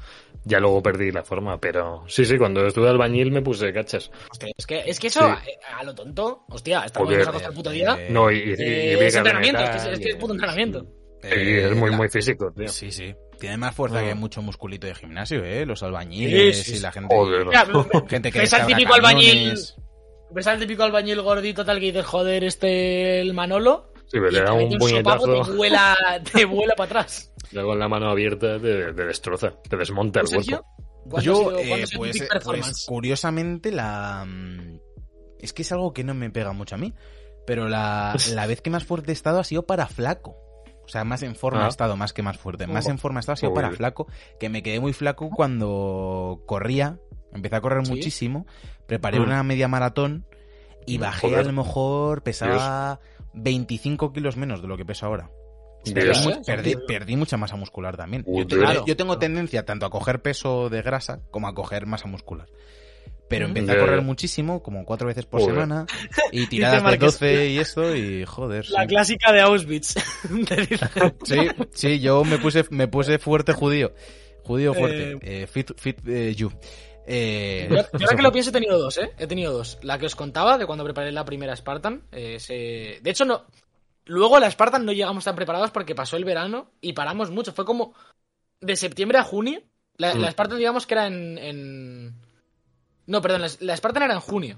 [0.46, 4.10] Ya luego perdí la forma, pero sí, sí, cuando estuve albañil me puse cachas.
[4.30, 5.50] Hostia, es que, es que eso, Sí.
[5.50, 7.98] eh, a lo tonto, hostia, estamos muy el puto día.
[8.00, 10.86] Eh, No, y, y, y Eh, es entrenamiento, es que es, que puto entrenamiento.
[11.24, 12.68] eh, es muy, la- muy físico, tío.
[12.68, 13.14] Sí, sí.
[13.40, 14.04] Tiene más fuerza Ah.
[14.04, 15.66] que mucho musculito de gimnasio, ¿eh?
[15.66, 17.14] Los albañiles Sí, sí, y la gente...
[17.14, 17.46] Joder.
[17.46, 17.66] Mira,
[18.08, 19.54] Gente que ves al típico albañil,
[20.30, 24.42] ves al típico albañil gordito tal que dices, joder, este el Manolo, Sí, pero le
[24.42, 25.96] da un puñetazo, te vuela,
[26.32, 27.32] te vuela para atrás.
[27.52, 30.64] ya con la mano abierta te, te destroza, te desmonta el ¿En serio?
[30.64, 31.10] cuerpo.
[31.10, 34.24] ¿Cuándo ha Yo, eh, pues, eh, pues, curiosamente, la...
[34.26, 34.78] mm,
[35.40, 36.92] Es que es algo que no me pega mucho a mí,
[37.46, 40.36] pero la, la vez que más fuerte he estado ha sido para flaco.
[40.90, 41.66] O sea, más en forma Ah.
[41.66, 42.66] he estado, más que más fuerte.
[42.66, 42.90] Más Oh.
[42.90, 44.08] en forma he estado ha sido para flaco,
[44.40, 46.98] que me quedé muy flaco cuando corría.
[47.32, 47.92] Empecé a correr ¿Sí?
[47.92, 48.44] muchísimo,
[48.88, 49.22] preparé Mm.
[49.22, 50.26] una media maratón
[50.86, 51.38] y bajé Joder.
[51.38, 52.98] a lo mejor, pesaba
[53.34, 55.30] 25 kilos menos de lo que peso ahora.
[55.84, 55.94] Dios.
[56.26, 58.24] Perdí, perdí, perdí mucha masa muscular también.
[58.26, 62.48] Yo tengo tendencia tanto a coger peso de grasa como a coger masa muscular.
[63.30, 65.54] Pero empecé a correr muchísimo, como cuatro veces por Joder.
[65.54, 65.86] semana,
[66.32, 68.68] y tiradas de Márquez, 12 y esto, y joder.
[68.70, 68.86] La sí.
[68.88, 69.94] clásica de Auschwitz.
[71.24, 71.36] Sí,
[71.72, 73.92] sí, yo me puse, me puse fuerte judío.
[74.42, 75.12] Judío fuerte.
[75.12, 76.50] Eh, Eh, fit, fit eh, you.
[77.06, 79.10] Eh, Yo, yo ahora que lo pienso he tenido dos, ¿eh?
[79.18, 79.78] He tenido dos.
[79.82, 82.02] La que os contaba de cuando preparé la primera Spartan.
[82.12, 83.46] eh, se- De hecho, no.
[84.06, 87.52] Luego la Spartan no llegamos tan preparados porque pasó el verano y paramos mucho.
[87.52, 87.94] Fue como
[88.60, 89.62] de septiembre a junio.
[89.96, 90.18] La, Mm.
[90.20, 92.14] la Spartan, digamos que era en, en-
[93.10, 94.56] No, perdón, la, Spartan era en junio.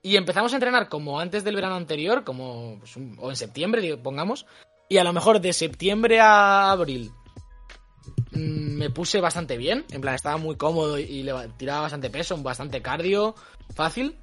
[0.00, 2.76] Y empezamos a entrenar como antes del verano anterior, como.
[2.78, 4.46] pues, un- o en septiembre, digo, pongamos.
[4.88, 7.10] Y a lo mejor de septiembre a abril
[8.32, 9.84] mm, me puse bastante bien.
[9.90, 13.34] En plan, estaba muy cómodo y leva- tiraba bastante peso, bastante cardio,
[13.74, 14.16] fácil.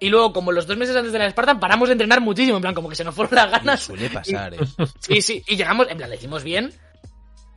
[0.00, 2.56] Y luego, como los dos meses antes de la Spartan, paramos de entrenar muchísimo.
[2.58, 3.80] En plan, como que se nos fueron las ganas.
[3.80, 4.58] suele pasar, eh.
[5.00, 5.42] Sí, sí.
[5.48, 6.72] Y llegamos, en plan, le hicimos bien.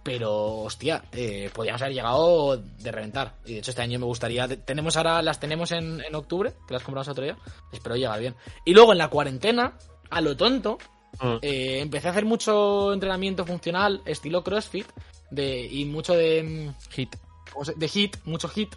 [0.04, 3.36] Pero, hostia, eh, podíamos haber llegado de reventar.
[3.46, 4.48] Y de hecho, este año me gustaría.
[4.48, 7.38] Tenemos ahora, las tenemos en, en octubre, que las compramos otro día.
[7.72, 8.36] Espero llegar bien.
[8.66, 9.74] Y luego en la cuarentena,
[10.10, 10.78] a lo tonto,
[11.22, 11.36] Mm.
[11.42, 14.88] eh, empecé a hacer mucho entrenamiento funcional, estilo CrossFit,
[15.30, 17.16] de, y mucho de, mm, Hit.
[17.52, 18.74] ¿cómo se- de hit, mucho hit.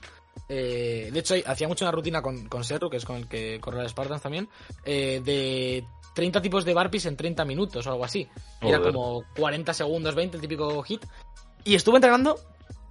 [0.48, 3.58] Eh, de hecho, hacía mucho una rutina con, con Serru, que es con el que
[3.60, 4.48] corre las Spartans también,
[4.84, 8.28] eh, de 30 tipos de burpees en 30 minutos o algo así.
[8.60, 11.04] Era como 40 segundos, 20, el típico hit.
[11.64, 12.38] Y estuve entrenando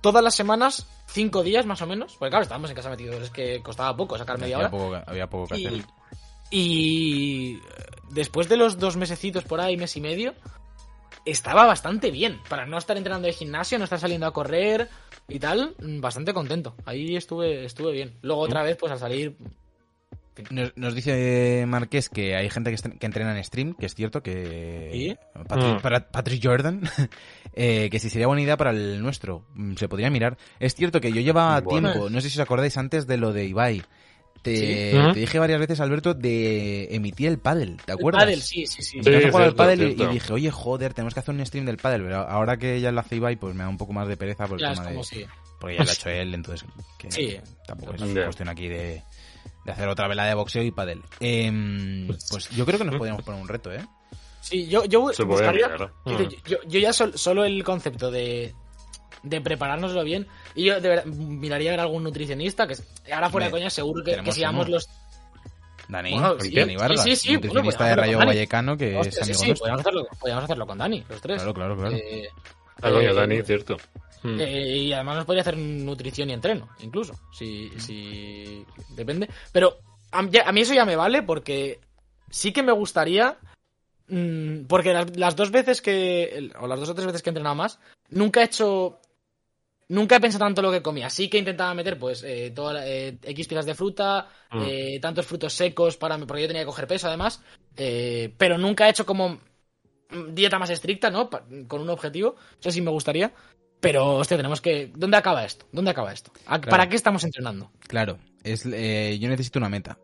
[0.01, 3.29] todas las semanas, 5 días más o menos, porque claro, estábamos en casa metidos, es
[3.29, 4.71] que costaba poco sacar media Había hora.
[4.71, 5.85] poco, había poco que Y, hacer.
[6.51, 7.61] y, eh,
[8.11, 10.33] después de los dos mesecitos por ahí, mes y medio,
[11.25, 12.41] estaba bastante bien.
[12.49, 14.89] Para no estar entrenando de gimnasio, no estar saliendo a correr
[15.30, 16.76] y tal, mm, bastante contento.
[16.86, 18.13] Ahí estuve, estuve bien.
[18.21, 19.36] Luego otra vez, pues al salir,
[20.49, 24.24] Nos, nos dice Marqués que hay gente que, que entrena en stream, que es cierto
[24.24, 24.89] que...
[24.91, 25.15] ¿Y?
[25.47, 25.82] Patrick, Mm.
[25.82, 26.82] para- Patrick Jordan,
[27.53, 30.38] eh, que si sería buena idea para el nuestro, mm, se podría mirar.
[30.59, 31.91] Es cierto que yo llevaba Bueno.
[31.91, 33.84] tiempo, no sé si os acordáis antes de lo de Ibai.
[34.43, 35.19] Te, Sí.
[35.21, 38.23] Dije varias veces, Alberto, de emitir el pádel, ¿te acuerdas?
[38.23, 38.99] El pádel, sí, sí, sí.
[38.99, 40.03] A jugar al cierto, pádel y- cierto.
[40.03, 42.91] y dije, oye, joder, tenemos que hacer un stream del pádel, pero ahora que ya
[42.91, 44.95] lo hace Ibai, pues me da un poco más de pereza por el tema de...
[45.59, 46.67] Porque ya lo ha hecho él, entonces
[46.99, 47.37] que Sí.
[47.65, 48.25] tampoco es Ya.
[48.25, 49.01] cuestión aquí de,
[49.65, 51.01] de hacer otra vela de boxeo y pádel.
[51.21, 53.79] Em, pues yo creo que nos podríamos poner un reto, ¿eh?
[54.41, 55.93] Sí, yo, yo buscaría- mirar.
[56.45, 58.53] Yo, yo ya sol- solo el concepto de,
[59.24, 60.28] de preparárnoslo bien.
[60.55, 62.76] Y yo de verdad, miraría a ver algún nutricionista, que
[63.13, 64.76] ahora fuera de coña, seguro que, que tenemos si llevamos uno.
[64.76, 64.89] los.
[65.88, 68.17] Dani, Bueno, Dani sí, Vargas, sí, sí, sí, bueno, nutricionista de Rayo.
[68.19, 69.59] Vallecano, que Hostia, es sí, amigo sí, nuestro.
[69.65, 71.38] podríamos hacerlo, podríamos hacerlo con Dani, los tres.
[71.38, 71.95] Claro, claro, claro.
[71.95, 72.30] Eh,
[72.82, 73.78] Ah, coño, eh, Dani, cierto.
[74.24, 74.39] Mm.
[74.41, 77.13] eh, y además nos podría hacer nutrición y entreno, incluso.
[77.32, 79.30] Si, si depende.
[79.51, 79.78] Pero
[80.11, 81.80] a, ya- a mí eso ya me vale porque
[82.30, 83.38] sí que me gustaría.
[84.07, 86.49] mm, porque las, las dos veces que.
[86.59, 88.99] O las dos o tres veces que he entrenado más, nunca he hecho.
[89.89, 91.09] Nunca he pensado tanto lo que comía.
[91.09, 94.61] Sí que intentaba meter, pues, eh, toda, eh, X piezas de fruta, Mm.
[94.65, 97.41] eh, tantos frutos secos, para porque yo tenía que coger peso además.
[97.75, 99.39] eh, pero nunca he hecho como
[100.29, 101.27] dieta más estricta, ¿no?
[101.29, 102.36] Pa- con un objetivo.
[102.59, 103.31] Eso sí me gustaría.
[103.79, 104.91] Pero, hostia, tenemos que.
[104.95, 105.65] ¿Dónde acaba esto?
[105.71, 106.31] ¿Dónde acaba esto?
[106.45, 107.71] ¿A- ¿Para qué estamos entrenando?
[107.88, 109.97] Claro, es, yo necesito una meta.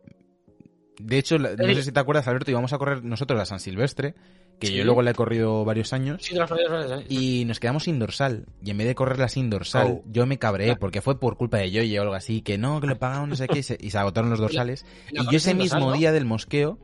[1.00, 3.60] De hecho, la- no sé si te acuerdas, Alberto, íbamos a correr nosotros la San
[3.60, 4.14] Silvestre,
[4.60, 4.76] que Sí.
[4.76, 6.22] yo luego la he corrido varios años.
[6.22, 7.06] Sí, las veces, ¿eh?
[7.10, 8.46] Y nos quedamos sin dorsal.
[8.64, 10.04] Y en vez de correrla sin dorsal, Oh.
[10.12, 12.42] yo me cabreé porque fue por culpa de Yoye o algo así.
[12.42, 13.60] Que no, que lo pagamos, no sé qué.
[13.60, 14.86] Y se, y se agotaron los dorsales.
[15.10, 15.98] y la Y yo ese dorsal, mismo ¿no?
[15.98, 16.78] día del mosqueo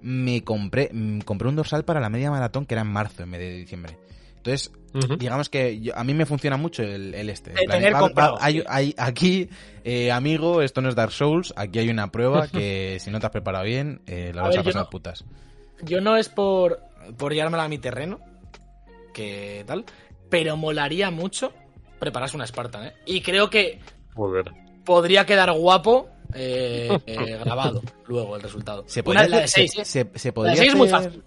[0.00, 3.30] me compré, mm, compré un dorsal para la media maratón que era en marzo, en
[3.30, 3.96] vez de diciembre.
[4.44, 4.72] Entonces,
[5.18, 7.50] digamos que yo- a mí me funciona mucho el, el este.
[7.50, 9.48] En De plan, tener va- comprado, va- hay- aquí,
[9.84, 11.52] eh, amigo, esto no es Dark Souls.
[11.56, 14.54] Aquí hay una prueba que si no te has preparado bien, eh, la A vas
[14.56, 15.24] a, ver, pasar no- putas.
[15.82, 16.80] Yo no es por,
[17.16, 18.20] por llevármela a mi terreno,
[19.14, 19.84] que tal,
[20.28, 21.52] pero molaría mucho
[21.98, 22.92] prepararse una Spartan, ¿eh?
[23.06, 23.78] Y creo que
[24.14, 24.50] Joder.
[24.84, 28.84] podría quedar guapo eh, eh, grabado luego el resultado.
[28.86, 30.06] Se Una- podría la de hacer- 6, se, ¿eh?
[30.12, 31.22] se- se podría seis es muy fácil.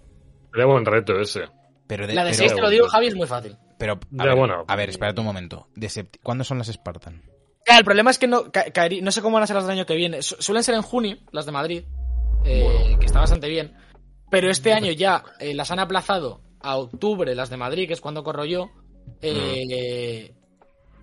[0.50, 1.40] Sería buen reto ese.
[1.86, 3.56] Pero de, La de pero- 6, te lo digo, Javi, es muy fácil.
[3.78, 4.64] Pero, a, ver, bueno.
[4.66, 5.68] a ver, espérate un momento.
[5.74, 7.22] De sept- ¿Cuándo son las Spartan?
[7.64, 9.66] Claro, el problema es que no, ca- caerí- no sé cómo van a ser las
[9.66, 10.22] del año que viene.
[10.22, 11.84] Su- suelen ser en junio, las de Madrid,
[12.44, 12.98] eh, Bueno.
[12.98, 13.74] que está bastante bien.
[14.30, 18.00] Pero este año ya eh, las han aplazado a octubre, las de Madrid, que es
[18.00, 18.70] cuando corro yo.
[19.22, 20.32] Eh,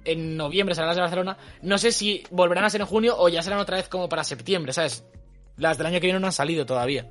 [0.05, 1.37] En noviembre serán las de Barcelona.
[1.61, 4.25] No sé si volverán a ser en junio o ya serán otra vez como para
[4.25, 5.05] septiembre, ¿sabes?
[5.55, 7.09] Las del año que viene no han salido todavía.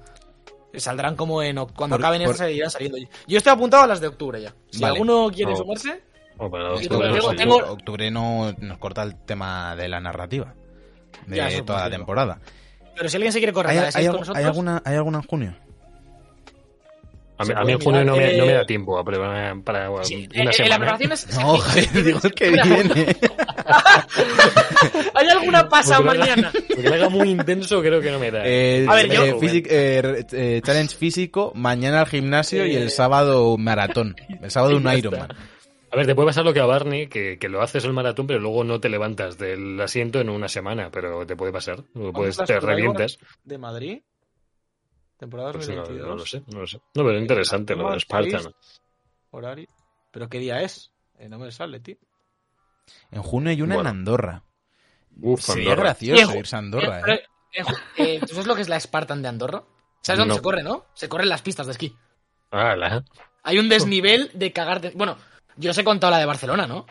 [0.80, 1.56] Saldrán como en...
[1.74, 2.98] Cuando Por- acaben por- esas irán saliendo.
[3.26, 4.54] Yo estoy apuntado a las de octubre ya.
[4.70, 4.92] Si Vale.
[4.94, 5.56] alguno quiere Oh.
[5.56, 6.02] sumarse...
[6.38, 7.36] Oh, pero octubre tengo- no sé.
[7.36, 10.54] tengo- Octubre no nos corta el tema de la narrativa.
[11.26, 12.40] De Ya, toda la temporada.
[12.96, 14.36] Pero si alguien se quiere correr ¿Hay, nosotros...
[14.36, 15.54] hay alguna, ¿Hay alguna en junio?
[17.38, 19.88] A a mí en junio no me, no me eh, da tiempo a preparar para
[19.88, 20.68] bueno, Sí, una eh, eh, semana.
[20.68, 21.38] la preparación es...
[21.38, 23.16] No, Javier, digo el que viene.
[25.14, 26.52] ¿Hay alguna pasa Porque lo mañana?
[26.68, 28.42] Porque lo haga muy intenso creo que no me da.
[28.44, 32.82] Eh, A ver, yo- eh, físic- eh, eh, challenge físico, mañana al gimnasio y Eh.
[32.82, 34.14] el sábado maratón.
[34.42, 35.28] El sábado un Ironman.
[35.90, 38.26] A ver, te puede pasar lo que a Barney, que, que lo haces el maratón,
[38.26, 41.82] pero luego no te levantas del asiento en una semana, pero te puede pasar.
[42.14, 43.18] Puedes, te revientas.
[43.44, 43.98] ¿De Madrid?
[45.22, 46.78] Temporada Pues no, no lo sé, no lo sé.
[46.94, 48.52] No, pero interesante lo de Spartan.
[49.30, 49.68] Horario.
[50.10, 50.90] ¿Pero qué día es?
[51.16, 51.94] Eh, no me sale, tío.
[53.12, 53.90] En junio hay una Bueno.
[53.90, 54.42] en Andorra.
[55.20, 55.82] Uf, Sería Andorra.
[55.90, 57.22] gracioso irse a Andorra, Eh, ¿eh?
[57.54, 57.64] eh,
[57.98, 59.62] eh, ¿Tú sabes lo que es la Spartan de Andorra?
[60.00, 60.34] ¿Sabes dónde No.
[60.38, 60.86] se corre, no?
[60.94, 61.96] Se corren las pistas de esquí.
[62.50, 63.04] Ah, la-
[63.44, 64.90] Hay un desnivel de cagarte.
[64.96, 65.16] Bueno,
[65.56, 66.84] yo os he contado la de Barcelona, ¿no?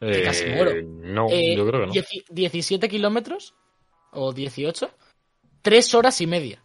[0.00, 0.72] eh, casi muero.
[0.86, 1.92] No, Eh, yo creo que no.
[1.94, 3.54] dieci- 17 kilómetros
[4.12, 4.90] o 18,
[5.62, 6.62] 3 horas y media.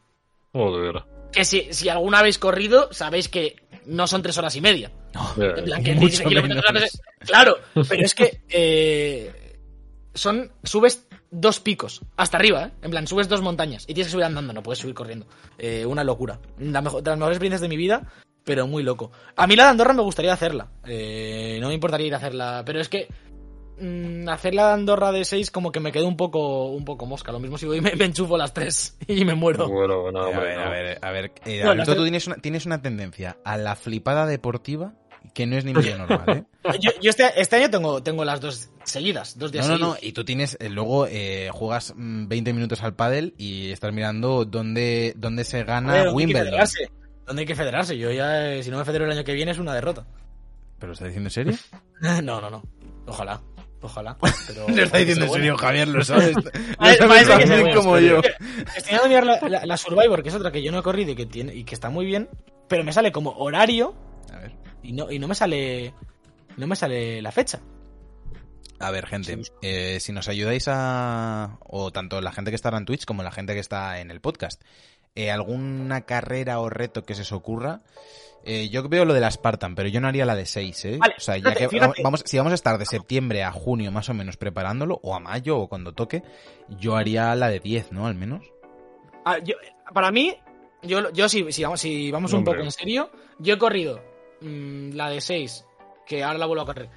[0.54, 1.04] Joder.
[1.32, 4.92] Que si, si alguna habéis corrido, sabéis que no son 3 horas y media.
[5.38, 7.02] En plan, que Mucho 16 kilómetros menos.
[7.20, 9.58] Claro, pero es que eh,
[10.14, 12.72] son subes dos picos hasta arriba, ¿eh?
[12.82, 15.28] En plan, subes dos montañas y tienes que subir andando, no puedes subir corriendo.
[15.58, 16.40] Eh, una locura.
[16.58, 18.12] La mejor- de las mejores experiencias de mi vida,
[18.44, 19.12] pero muy loco.
[19.36, 20.72] A mí la de Andorra me gustaría hacerla.
[20.88, 23.08] Eh, no me importaría ir a hacerla, pero es que
[23.80, 27.32] mm, hacer la Andorra de 6 como que me quedo un poco un poco mosca.
[27.32, 29.68] Lo mismo si voy y me, me enchufo las 3 y me muero.
[29.70, 30.64] Bueno, no, Eh, a ver, no.
[30.64, 31.32] a ver, a ver.
[31.46, 34.94] eh, No, Alberto, las tú tres- tienes una, tienes una tendencia a la flipada deportiva
[35.34, 36.44] que no es ni medio normal, ¿eh?
[36.82, 39.98] Yo, yo este, este año tengo, tengo las dos seguidas, dos días No, no, no.
[40.02, 44.46] Y tú tienes, eh, luego eh, juegas mm, 20 minutos al pádel y estás mirando
[44.46, 46.46] dónde, dónde se A gana ver, ¿dónde hay que Wimbledon.
[46.48, 46.92] federarse?
[47.26, 47.98] ¿Dónde hay que federarse?
[47.98, 50.06] Yo ya, eh, si no me federo el año que viene, es una derrota.
[50.80, 51.54] ¿Pero lo estás diciendo en serio?
[52.24, 52.64] No, no, no.
[53.06, 53.42] Ojalá.
[53.82, 54.18] Ojalá.
[54.48, 55.58] Pero, Lo está diciendo en serio, bueno.
[55.58, 56.36] Javier, lo sabes.
[56.36, 58.20] Lo sabes muy como yo.
[58.76, 61.12] Estoy intentando mirar la, la- la Survivor, que es otra que yo no he corrido
[61.12, 62.30] y que, tiene, y que está muy bien,
[62.68, 63.96] pero me sale como horario
[64.34, 64.52] A ver.
[64.84, 65.94] y no, y no me sale.
[66.58, 67.60] No me sale la fecha.
[68.82, 71.58] A ver, gente, eh, si nos ayudáis a...
[71.66, 74.22] o tanto la gente que está en Twitch como la gente que está en el
[74.22, 74.62] podcast,
[75.16, 77.82] eh, alguna carrera o reto que se os ocurra,
[78.46, 80.98] eh, yo veo lo de la Spartan, pero yo no haría la de 6, ¿eh?
[80.98, 82.04] Vale, o sea, ya fíjate, que fíjate.
[82.04, 85.20] vamos, si vamos a estar de septiembre a junio más o menos preparándolo, o a
[85.20, 86.24] mayo o cuando toque,
[86.70, 88.08] yo haría la de 10, ¿no?
[88.08, 88.46] Al menos.
[89.26, 89.56] Ah, yo-
[89.94, 90.36] para mí,
[90.84, 92.54] yo, yo si, si vamos, si vamos un Hombre.
[92.54, 94.02] poco en serio, yo he corrido
[94.42, 95.66] mm, la de 6,
[96.08, 96.90] que ahora la vuelvo a correr,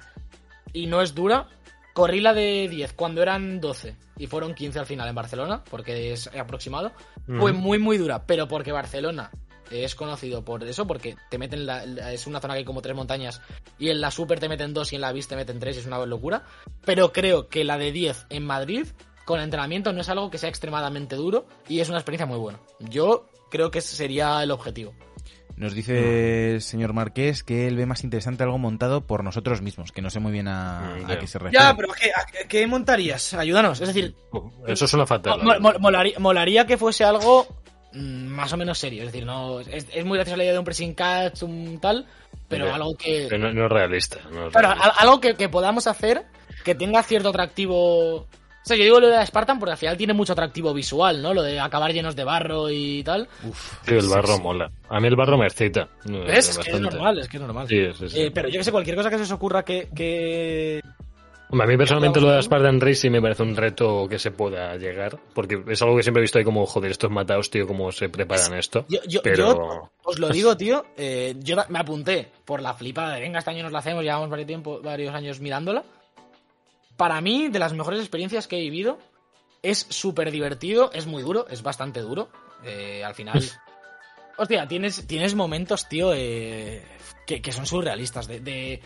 [0.71, 1.47] y no es dura.
[1.93, 6.11] Corrí la de 10 cuando eran 12 y fueron 15 al final en Barcelona, porque
[6.13, 6.91] es aproximado.
[7.39, 9.29] Fue muy, muy dura, pero porque Barcelona
[9.71, 12.81] es conocido por eso, porque te meten la, la- es una zona que hay como
[12.81, 13.41] tres montañas
[13.79, 15.85] y en la Super te meten dos y en la BIS te meten tres, es
[15.85, 16.43] una locura.
[16.85, 18.85] Pero creo que la de 10 en Madrid,
[19.25, 22.59] con entrenamiento, no es algo que sea extremadamente duro y es una experiencia muy buena.
[22.79, 24.93] Yo creo que ese sería el objetivo.
[25.55, 29.91] Nos dice el señor Marqués que él ve más interesante algo montado por nosotros mismos,
[29.91, 31.63] que no sé muy bien a, qué se refiere.
[31.63, 33.33] Ya, pero ¿qué, a- qué montarías?
[33.35, 33.79] Ayúdanos.
[33.79, 34.15] Es decir,
[34.67, 35.43] Eso suena fatal.
[35.43, 37.45] mo- mo- molaría, molaría que fuese algo
[37.93, 39.03] mm, más o menos serio.
[39.03, 42.07] Es decir, no es, es muy graciosa la idea de un pressing catch, un tal,
[42.47, 42.75] pero Ya.
[42.75, 43.27] algo que...
[43.29, 44.17] Pero no, no es realista.
[44.31, 44.89] no es Claro, realista.
[44.89, 46.23] al- algo que, que podamos hacer
[46.63, 48.25] que tenga cierto atractivo.
[48.63, 51.21] O sea, yo digo lo de la Spartan porque al final tiene mucho atractivo visual,
[51.21, 51.33] ¿no?
[51.33, 53.27] Lo de acabar llenos de barro y tal.
[53.47, 54.71] Uf, Sí, el barro sí, mola.
[54.89, 55.89] A mí el barro me excita.
[56.05, 56.49] ¿Ves?
[56.49, 57.67] Es que es normal, es que es normal.
[57.67, 58.21] Sí, sí, sí.
[58.21, 59.89] Eh, pero yo que sé, cualquier cosa que se os ocurra que.
[59.93, 60.81] que...
[61.49, 64.17] Hombre, a mí personalmente lo de la Spartan Race sí me parece un reto que
[64.17, 67.51] se pueda llegar, porque es algo que siempre he visto ahí como, joder, estos matados,
[67.51, 68.85] tío, cómo se preparan esto.
[68.89, 69.53] Yo, yo- Pero...
[69.53, 70.83] yo os lo digo, tío.
[70.97, 74.29] eh, yo me apunté por la flipada de venga, este año nos la hacemos, llevamos
[74.31, 75.83] varios, tiempo, varios años mirándola.
[76.97, 78.97] Para mí, de las mejores experiencias que he vivido,
[79.61, 82.29] es súper divertido, es muy duro, es bastante duro.
[82.65, 83.43] eh, al final.
[84.37, 86.83] Hostia, tienes, tienes momentos, tío, eh,
[87.27, 88.25] que, que son surrealistas.
[88.27, 88.81] De, de-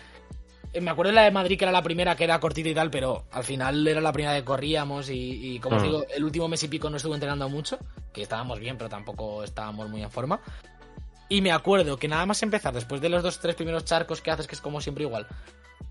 [0.73, 2.73] eh, me acuerdo de la de Madrid, que era la primera, que era cortita y
[2.73, 5.85] tal, pero al final era la primera que corríamos y, y como os Ah.
[5.85, 7.77] digo, el último mes y pico no estuve entrenando mucho,
[8.11, 10.41] que estábamos bien, pero tampoco estábamos muy en forma.
[11.29, 14.31] Y me acuerdo que nada más empezar, después de los dos tres primeros charcos que
[14.31, 15.27] haces, que es como siempre igual,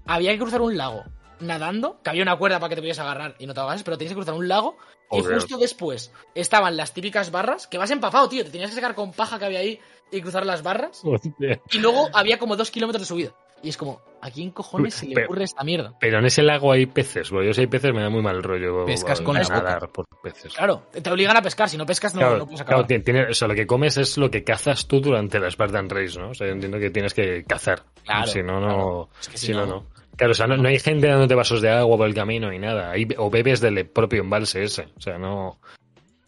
[0.06, 1.04] había que cruzar un lago
[1.40, 3.96] nadando, que había una cuerda para que te pudieras agarrar y no te ahogas, pero
[3.98, 4.76] tenías que cruzar un lago
[5.12, 8.94] y justo después estaban las típicas barras, que vas empapado, tío, te tenías que sacar
[8.94, 9.78] con paja que había ahí
[10.10, 11.00] y cruzar las barras.
[11.04, 11.60] Hostia.
[11.70, 13.34] Y luego había como dos kilómetros de subida.
[13.62, 15.94] Y es como, ¿a quién cojones se le Pero- ocurre esta mierda?
[15.98, 18.42] Pero en ese lago hay peces, porque yo si hay peces me da muy mal
[18.42, 18.84] rollo.
[18.84, 20.52] Pescas con la nadar por peces.
[20.52, 23.02] Claro, te obligan a pescar, si no pescas no, Claro, no puedes claro, acabar.
[23.02, 26.18] tiene- o sea, lo que comes es lo que cazas tú durante la Spartan Race,
[26.20, 26.30] ¿no?
[26.30, 27.84] O sea, yo entiendo que tienes que cazar.
[28.04, 28.66] Claro, si no, no.
[28.66, 29.08] claro.
[29.22, 29.86] Es que si si no, no- no.
[30.16, 32.58] Claro, o sea, no, no hay gente dándote vasos de agua por el camino ni
[32.58, 32.90] nada.
[32.92, 34.88] Hay- o bebes del propio embalse ese.
[34.96, 35.60] O sea, no.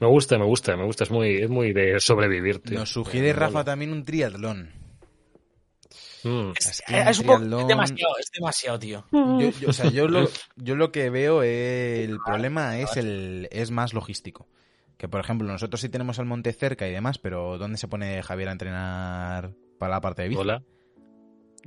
[0.01, 1.05] Me gusta, me gusta, me gusta.
[1.05, 2.79] Es muy, es muy de sobrevivir, tío.
[2.79, 4.71] Nos sugiere Rafa también un triatlón.
[6.25, 6.51] Mm.
[6.59, 9.05] Es Eh, un es un poco, triatlón- es demasiado, es demasiado, tío.
[9.13, 13.49] Yo, yo- o sea, yo lo, yo lo que veo, eh, el problema es el
[13.51, 14.47] es más logístico.
[14.99, 18.21] Que, por ejemplo, nosotros sí tenemos el monte cerca y demás, pero ¿dónde se pone
[18.23, 20.41] Javier a entrenar para la parte de bici?
[20.41, 20.63] Hola.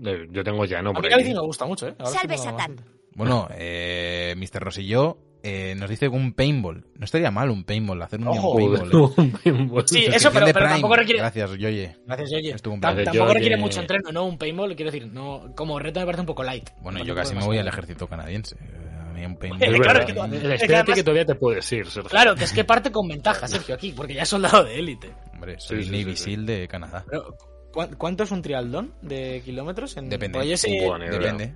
[0.06, 1.96] Eh, Yo tengo llano A por mí bici me gusta mucho, ¿eh?
[2.00, 2.76] Ahora Salve sí Satán.
[3.14, 4.62] Bueno, eh, Mr.
[4.64, 6.86] Rosillo eh, nos dice un paintball.
[6.98, 8.52] No estaría mal un paintball, hacer un Ojo.
[9.18, 9.84] un paintball.
[9.84, 9.88] eh.
[9.88, 10.70] Sí, Suscripción eso, pero, pero Prime.
[10.72, 11.20] tampoco requiere...
[11.20, 11.98] Gracias, Yoye.
[12.06, 12.52] Gracias, oye.
[12.52, 13.06] Es tu Tam- cumpleaños.
[13.06, 14.26] tampoco Yo requiere mucho entreno, ¿no?
[14.26, 16.70] Un paintball, quiero decir, no como reto me parece un poco light.
[16.82, 18.56] Bueno, yo casi un me voy al ejército canadiense.
[18.56, 19.60] Eh, A mí un Es paintball.
[19.60, 20.06] Claro, verdad.
[20.06, 20.24] que tú-
[20.54, 22.10] es que además- que todavía te puedes ir, Sergio.
[22.10, 25.10] Claro, que es que parte con ventaja, Sergio, aquí, porque ya es soldado de élite.
[25.34, 26.24] Hombre, soy Sí, sí, Navy sí, sí.
[26.36, 27.04] SEAL de Canadá.
[27.10, 29.96] Pero, ¿cu- ¿cuánto es un trialdón de kilómetros?
[29.98, 30.10] En...
[30.10, 30.38] Depende.
[30.40, 31.20] Buah, ni idea.
[31.20, 31.56] Depende.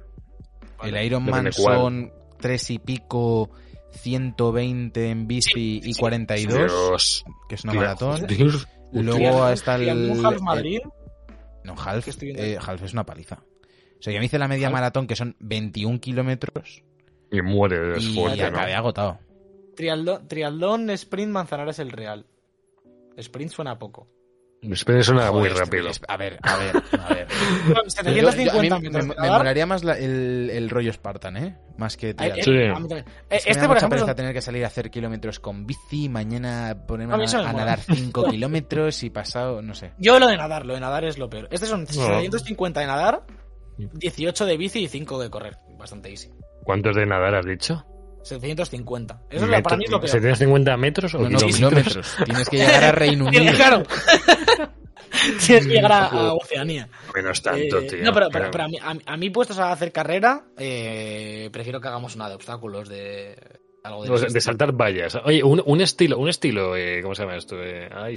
[0.77, 0.99] Vale.
[0.99, 3.49] El Ironman Depende son tres y pico,
[3.91, 5.99] 120 en bici Sí, y sí.
[5.99, 7.25] 42, Dios.
[7.47, 8.27] que es una maratón.
[8.27, 8.67] Dios.
[8.91, 10.25] Luego está el...
[10.25, 10.79] Half Madrid.
[11.63, 13.39] No, Half, eh, Half es una paliza.
[13.99, 14.73] O sea, yo me hice la media Half.
[14.73, 16.83] maratón, que son 21 kilómetros,
[17.31, 18.27] Y muere de y ¿no?
[18.27, 19.19] acabé agotado.
[19.75, 22.25] Trialdón, trialdón, sprint, Manzanares el Real.
[23.17, 24.07] Sprint suena poco.
[24.73, 25.89] Espera, suena muy Joder, rápido.
[26.07, 27.27] A ver, a ver, a ver.
[27.67, 31.57] Yo- yo- a 750 mí me, me molaría más la- el, el rollo Spartan, ¿eh?
[31.77, 32.55] Más que triatlón.
[32.57, 32.71] eh, Sí.
[32.75, 33.05] a mí también.
[33.29, 37.13] Eh, Es este, por ejemplo, tener que salir a hacer kilómetros con bici, mañana ponerme
[37.13, 39.91] A a, a nadar 5 kilómetros y pasado, no sé.
[39.97, 41.47] yo lo de nadar, lo de nadar es lo peor.
[41.51, 43.23] Estos son 750 de nadar,
[43.77, 45.57] 18 de bici y 5 de correr.
[45.77, 46.29] Bastante easy.
[46.63, 47.85] ¿Cuántos de nadar has dicho?
[48.25, 49.21] 750.
[49.29, 50.11] Eso es lo- para mí es lo peor.
[50.21, 51.55] ¿750 metros o No, no, kilómetros?
[51.57, 52.15] kilómetros.
[52.25, 53.53] Tienes que llegar a Reino Unido.
[53.55, 53.83] claro.
[55.45, 56.89] Tienes que llegar a, a Oceanía.
[57.13, 58.03] Menos tanto, Eh, tío.
[58.03, 61.49] no, pero, pero- pero a, mí, a, mí- a mí puestos a hacer carrera, eh,
[61.53, 63.35] prefiero que hagamos una de obstáculos, de
[63.83, 64.17] algo de...
[64.17, 65.15] Sea, de saltar vallas.
[65.23, 67.55] Oye, un, un estilo, un estilo, eh, ¿cómo se llama esto?
[67.63, 68.15] Eh, ay,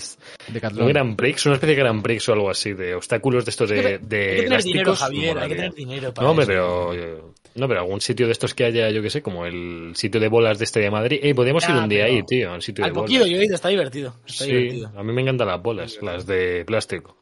[0.76, 0.88] un.
[0.88, 3.98] Grand Prix, una especie de Grand Prix o algo así, de obstáculos de estos de,
[3.98, 6.52] de hay que tener dinero, Javier, hay que tener dinero para No, hombre, eso.
[6.52, 6.94] pero.
[6.94, 7.22] eh,
[7.58, 10.28] No, pero algún sitio de estos que haya, yo que sé, como el sitio de
[10.28, 11.18] bolas de este de Madrid.
[11.22, 13.10] Eh, podríamos Ya, ir un día ahí, tío, al sitio Al de bolas.
[13.10, 14.14] poquito, yo he ido, está divertido.
[14.26, 14.92] Está sí, divertido.
[14.96, 17.18] a mí me encantan las bolas, las de plástico.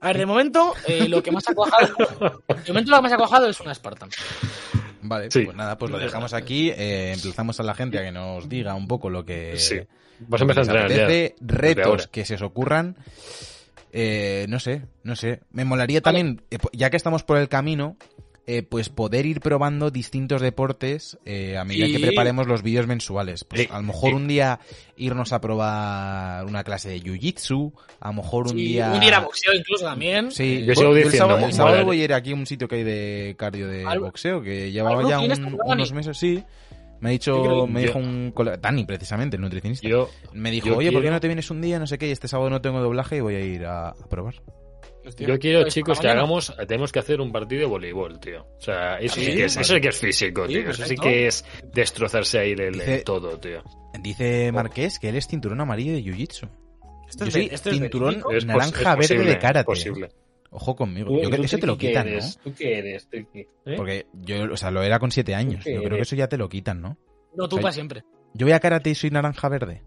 [0.00, 1.88] A ver, de momento, eh, lo que más ha cuajado.
[2.64, 4.08] De momento, lo que más ha cuajado es una Spartan.
[5.02, 5.44] Vale, Sí.
[5.44, 6.70] pues nada, pues lo dejamos aquí.
[6.70, 9.56] eh, emplazamos a la gente a que nos diga un poco lo que.
[9.58, 9.80] Sí.
[10.20, 11.34] Vas a empezar a entrenar ya.
[11.40, 12.96] retos que se os ocurran.
[13.92, 15.40] Eh, no sé, no sé.
[15.50, 17.96] Me molaría también, eh, ya que estamos por el camino,
[18.56, 21.92] eh, pues poder ir probando distintos deportes eh, a medida Sí.
[21.92, 23.44] que preparemos los vídeos mensuales.
[23.44, 24.58] Pues Sí, a lo mejor un día
[24.96, 28.92] irnos a probar una clase de jiu-jitsu, a lo mejor un Sí, día...
[28.92, 30.30] Un día a boxeo, incluso también.
[30.30, 32.76] Sí, Yo sigo el sábado, el sábado voy a ir aquí a un sitio que
[32.76, 36.42] hay de cardio de boxeo, que llevaba ya un- unos meses, sí.
[37.00, 39.88] Me ha dicho, me yo- dijo un colega, Dani precisamente, el nutricionista.
[39.88, 41.78] Yo, me dijo, oye, ¿por qué no te vienes un día?
[41.78, 43.94] No sé qué, y este sábado no tengo doblaje y voy a ir a, a
[44.10, 44.34] probar.
[45.06, 45.26] Hostia.
[45.28, 48.42] yo quiero, Pues, chicos, que hagamos, tenemos que hacer un partido de voleibol, tío.
[48.58, 49.62] O sea, eso sí, Sí, que es, vale.
[49.64, 50.70] eso sí que es físico, Sí, tío.
[50.70, 53.62] Eso sí que es destrozarse ahí el, todo, tío.
[54.02, 56.48] Dice Marqués que él es cinturón amarillo de jiu-jitsu.
[57.08, 58.22] Esto Yo es soy esto cinturón.
[58.32, 59.64] Es naranja es verde de karate.
[59.64, 60.10] posible.
[60.52, 61.10] Ojo conmigo.
[61.22, 62.20] Yo creo que eso te lo quitan, ¿no?
[62.42, 63.08] ¿Tú qué eres?
[63.08, 63.40] ¿Tú qué?
[63.66, 63.74] ¿Eh?
[63.76, 65.62] Porque yo, o sea, lo era con siete años.
[65.64, 66.96] qué Yo creo que eso ya te lo quitan, ¿no?
[67.36, 68.02] No, tú para siempre.
[68.34, 69.82] Yo voy a karate y soy naranja verde.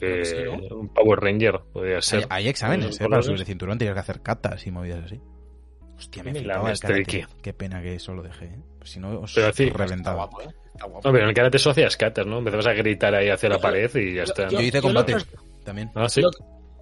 [0.00, 0.76] Eh, Sí, ¿no?
[0.76, 2.26] un Power Ranger, podría ser.
[2.30, 3.06] hay exámenes, Los ¿eh?
[3.08, 5.20] Para subir el cinturón tienes que hacer catas y movidas así.
[5.96, 7.26] Hostia, me flipaba el karate.
[7.42, 8.60] Qué pena que eso lo dejé, ¿eh?
[8.84, 10.48] Si no, os Pero sí, Está guapo, ¿eh?
[10.74, 11.08] Está guapo.
[11.08, 12.38] No, pero en el karate eso hacías catas, ¿no?
[12.38, 14.48] Empezabas a gritar ahí hacia la pared y ya está.
[14.48, 15.24] Yo hice yo combate lo que
[15.64, 15.90] también.
[15.94, 16.20] Ah, sí.
[16.20, 16.30] Lo,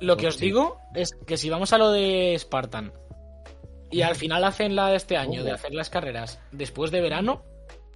[0.01, 0.47] lo que os Sí.
[0.47, 2.93] digo es que si vamos a lo de Spartan
[3.91, 7.45] y al final hacen la de este año, de hacer las carreras después de verano,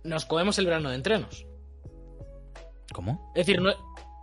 [0.04, 1.44] nos comemos el verano de entrenos.
[2.92, 3.32] ¿Cómo?
[3.34, 3.70] Es decir, no,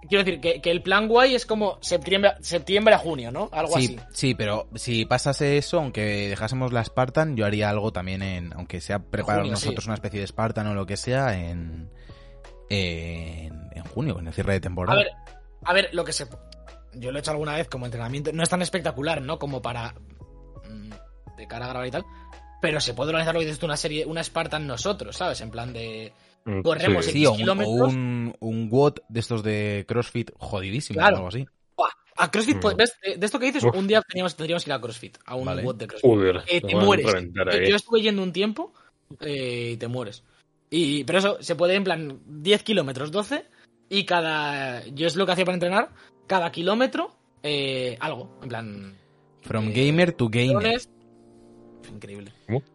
[0.08, 3.50] quiero decir que, que el plan guay es como septiembre, septiembre a junio, ¿no?
[3.52, 4.00] Algo Sí, así.
[4.14, 8.82] sí, pero si pasase eso, aunque dejásemos la Spartan, yo haría algo también en, aunque
[8.82, 9.90] sea preparar junio, nosotros sí.
[9.90, 11.90] una especie de Spartan o lo que sea, en,
[12.70, 14.98] en, en junio, en el cierre de A temporada.
[15.00, 15.12] ver,
[15.64, 16.28] a ver, lo que se.
[16.94, 18.32] Yo lo he hecho alguna vez como entrenamiento.
[18.34, 19.38] No es tan espectacular, ¿no?
[19.40, 19.94] Como para.
[20.70, 20.90] mm,
[21.38, 22.06] de cara a grabar y tal.
[22.62, 25.42] Pero se puede organizar lo que dices tú, una serie, una Spartan nosotros, ¿sabes?
[25.42, 26.14] En plan de.
[26.46, 27.12] Mm, corremos sí.
[27.12, 31.16] sí, o un, o un, un WOD de estos de CrossFit jodidísimo Claro.
[31.16, 31.46] o algo así.
[31.76, 32.60] Buah, A CrossFit, Mm.
[32.62, 32.94] pues, ¿ves?
[33.18, 33.76] De esto que dices, Uf.
[33.76, 35.64] un día teníamos, tendríamos que ir a CrossFit, a un Vale.
[35.64, 36.10] WOD de CrossFit.
[36.10, 37.70] Joder, Eh, lo te mueres.
[37.70, 38.74] yo estuve yendo un tiempo
[39.20, 40.24] eh, y te mueres.
[40.70, 43.46] Y, pero eso, se puede en plan 10 kilómetros, 12,
[43.90, 44.86] y cada...
[44.88, 45.90] Yo es lo que hacía para entrenar,
[46.28, 48.98] cada kilómetro, eh, algo, en plan...
[49.42, 50.80] From Eh, gamer to gamer.
[51.94, 52.32] Increíble.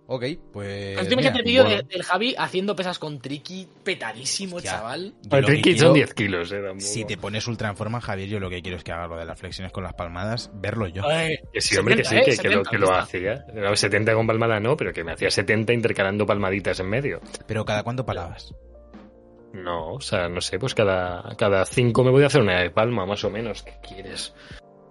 [0.06, 0.96] Ok, pues.
[0.96, 1.76] Pero tú mira, imagínate el vídeo bueno.
[1.78, 4.72] de- del Javi haciendo pesas con Triki petadísimo, Hostia.
[4.72, 5.14] chaval.
[5.28, 6.61] tricky quiero- son 10 kilos, eh.
[6.78, 9.16] Si te pones ultra en forma, Javier, yo lo que quiero es que haga lo
[9.16, 11.02] de las flexiones con las palmadas, verlo yo.
[11.08, 13.44] Ay, Que sí, hombre, que sí, 70, que, que lo, 70, que lo hacía.
[13.54, 17.20] Era 70 con palmada no, pero que me hacía 70 intercalando palmaditas en medio.
[17.46, 18.54] Pero cada cuánto palabas.
[19.52, 22.70] No, o sea, no sé, pues cada, cada cinco me voy a hacer una de
[22.70, 23.62] palma, más o menos.
[23.64, 24.32] ¿Qué quieres?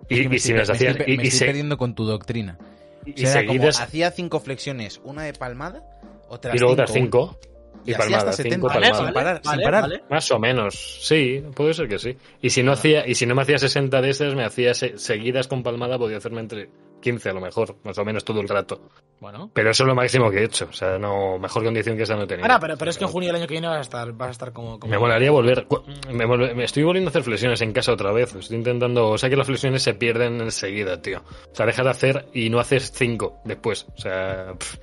[0.09, 0.95] Y, Es que y si estoy- me me hacías.
[0.97, 2.57] estoy, Y, me y estoy se- perdiendo con tu doctrina.
[3.05, 3.79] Y O sea, era como, seguidas.
[3.81, 5.83] hacía cinco flexiones, una de palmada,
[6.27, 7.37] otras Y luego otras cinco.
[7.85, 9.05] Y Y así hasta palmadas, 70, cinco Vale, palmadas.
[9.05, 9.81] sin parar, sin vale, parar.
[9.83, 10.03] vale.
[10.09, 12.17] Más o menos, sí, puede ser que sí.
[12.41, 14.97] Y si no hacía, y si no me hacía 60 de esas, me hacía se-
[14.97, 16.69] seguidas con palmada, podía hacerme entre
[17.01, 18.89] 15 a lo mejor, más o menos todo el rato.
[19.21, 19.49] Bueno.
[19.53, 20.67] Pero eso es lo máximo que he hecho.
[20.69, 22.43] O sea, no, mejor condición que esa no tenía.
[22.45, 24.27] Ahora, pero, pero es que en junio del año que viene vas a estar, vas
[24.29, 24.79] a estar como...
[24.79, 25.65] como- Me molaría volver.
[26.11, 28.35] Me, volve- me estoy volviendo a hacer flexiones en casa otra vez.
[28.35, 29.09] Estoy intentando.
[29.09, 31.19] O sea que las flexiones se pierden enseguida, tío.
[31.51, 33.87] O sea, dejas de hacer y no haces cinco después.
[33.95, 34.75] O sea, pff,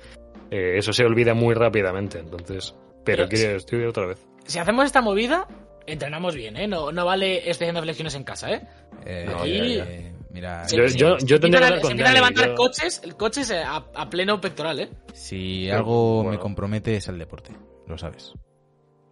[0.51, 2.19] eh, eso se olvida muy rápidamente.
[2.19, 2.75] Entonces.
[3.07, 4.25] Pero Pero quiero, estoy otra vez.
[4.45, 5.47] Si hacemos esta movida,
[5.87, 6.67] entrenamos bien, ¿eh?
[6.67, 8.67] No, no vale estoy haciendo flexiones en casa, ¿eh?
[9.05, 9.83] Eh, No, ya, ya.
[9.91, 13.63] eh, Mira, Yo- eh, yo- yo tendría se empiezan a levantar yo- coches, coches eh,
[13.63, 14.89] a, a pleno pectoral, ¿eh?
[15.13, 17.53] si algo me compromete es el deporte,
[17.87, 18.33] lo sabes.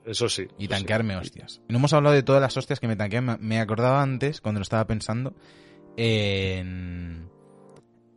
[0.06, 0.48] Eso sí.
[0.60, 1.62] Y eso tanquearme hostias.
[1.68, 3.26] No hemos hablado de todas las hostias que me tanquean.
[3.26, 5.34] Me- Me acordaba antes, cuando lo estaba pensando,
[5.98, 7.28] en.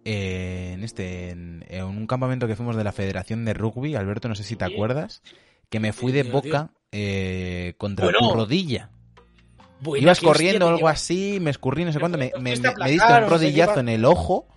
[0.04, 1.30] En este.
[1.30, 4.56] En, en un campamento que fuimos de la Federación de Rugby, Alberto, no sé si
[4.56, 4.72] te Sí.
[4.74, 5.22] acuerdas,
[5.70, 8.18] que me fui de boca eh, contra Bueno.
[8.20, 8.90] tu rodilla.
[9.80, 12.72] Buena, Ibas corriendo o algo así, me escurrí, no sé cuánto, me, me, fuiste a
[12.72, 14.48] me- me diste aplacar, un rodillazo en el ojo,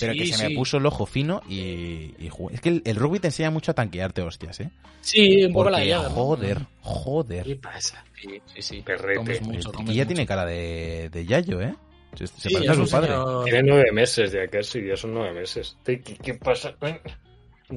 [0.00, 0.54] pero Sí, que se me sí.
[0.56, 2.54] puso el ojo fino y, y jugué.
[2.56, 4.70] Es que el, el rugby te enseña mucho a tanquearte hostias, ¿eh?
[5.00, 6.04] Sí, un poco la llave.
[6.08, 6.10] ¿no?
[6.10, 7.60] joder, ¿Qué joder.
[7.60, 8.04] pasa?
[8.20, 8.82] Sí, sí, sí.
[8.82, 9.16] Perrete.
[9.18, 10.14] Comes mucho, El comes Tiquilla mucho.
[10.14, 11.74] tiene cara de, de Yayo, ¿eh?
[12.16, 13.08] Se, se Sí, parece a su padre.
[13.12, 15.76] señor- Tiene nueve meses ya casi, ya son nueve meses.
[15.84, 16.74] ¿Qué, qué pasa?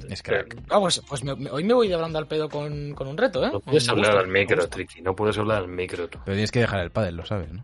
[0.10, 0.58] Es crack.
[0.70, 3.44] Ah, pues, pues me- me- hoy me voy hablando al pedo con, con un reto,
[3.46, 3.50] ¿eh?
[3.52, 4.68] No puedes Me hablar gusta, al micro.
[4.68, 5.02] Triki.
[5.02, 6.20] No puedes hablar al micro tú.
[6.26, 7.64] Pero tienes que dejar el pádel, lo sabes, ¿no?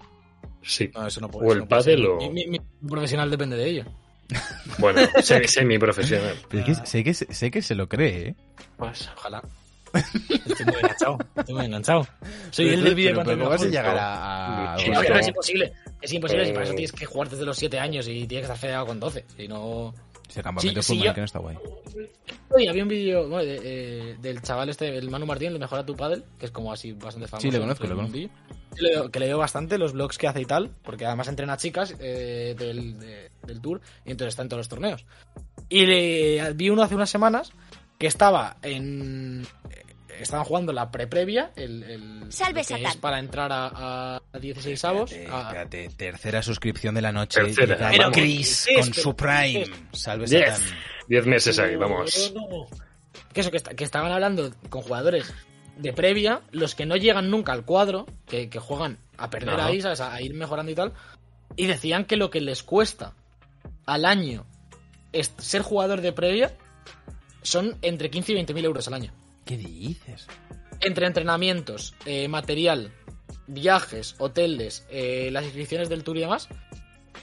[0.62, 0.90] Sí.
[0.96, 3.58] No, eso no puede O eso el no pádel o- Mi, mi- mi profesional depende
[3.58, 3.86] de ello.
[4.80, 6.36] Bueno, semi- semi-profesional.
[6.50, 8.36] Pero es que sé, que, sé que se lo cree, ¿eh?
[8.78, 9.14] Pasa.
[9.18, 9.44] Ojalá.
[9.94, 11.18] Estoy muy enganchado.
[11.36, 12.08] Estoy muy enganchado.
[12.50, 14.76] Soy Pero el del vídeo cuando pero me ¿cómo vas a llegar a...?
[14.80, 15.74] Sí, No, es imposible.
[16.02, 16.76] Es imposible si para eso Eh.
[16.78, 19.26] tienes que jugar desde los 7 años y tienes que estar federado con 12.
[19.38, 19.94] Si no.
[20.34, 21.56] Ese campamento Sí, sí, yo- que no está guay.
[22.50, 25.86] Oye, había un vídeo bueno, de- eh, del chaval este, el Manu Martín, el Mejora
[25.86, 27.48] tu Paddle, que es como así bastante famoso.
[27.48, 28.14] Sí, le conozco, le conozco.
[28.76, 31.28] Que le, veo- que le veo bastante los vlogs que hace y tal, porque además
[31.28, 35.06] entrena chicas eh, del, de- del tour y entonces está en todos los torneos.
[35.70, 37.52] Y le vi uno hace unas semanas
[38.00, 39.46] que estaba en.
[40.24, 42.86] Estaban jugando la pre-previa, el, el Salve, el que Satán.
[42.92, 45.12] es para entrar a, a 16 avos.
[45.12, 47.42] Espérate, tercera suscripción de la noche.
[47.44, 47.76] Tercera.
[47.92, 49.66] Llega Pero, Chris con su Prime.
[49.92, 50.40] Salve Yes.
[50.58, 50.78] Satán.
[51.08, 52.32] Diez meses ahí, vamos.
[52.34, 52.68] No, no.
[53.34, 55.34] Que eso, que, está- que estaban hablando con jugadores
[55.78, 59.82] de previa, los que no llegan nunca al cuadro, que, que juegan a perder ahí,
[59.82, 60.02] ¿sabes?
[60.02, 60.94] A ir mejorando y tal.
[61.56, 63.14] Y decían que lo que les cuesta
[63.86, 64.46] al año
[65.12, 66.56] es ser jugador de previa
[67.42, 69.14] son entre 15 y 20 mil euros al año.
[69.46, 70.28] ¿Qué dices?
[70.80, 72.92] Entre entrenamientos, eh, material,
[73.48, 76.48] viajes, hoteles, eh, las inscripciones del tour y demás,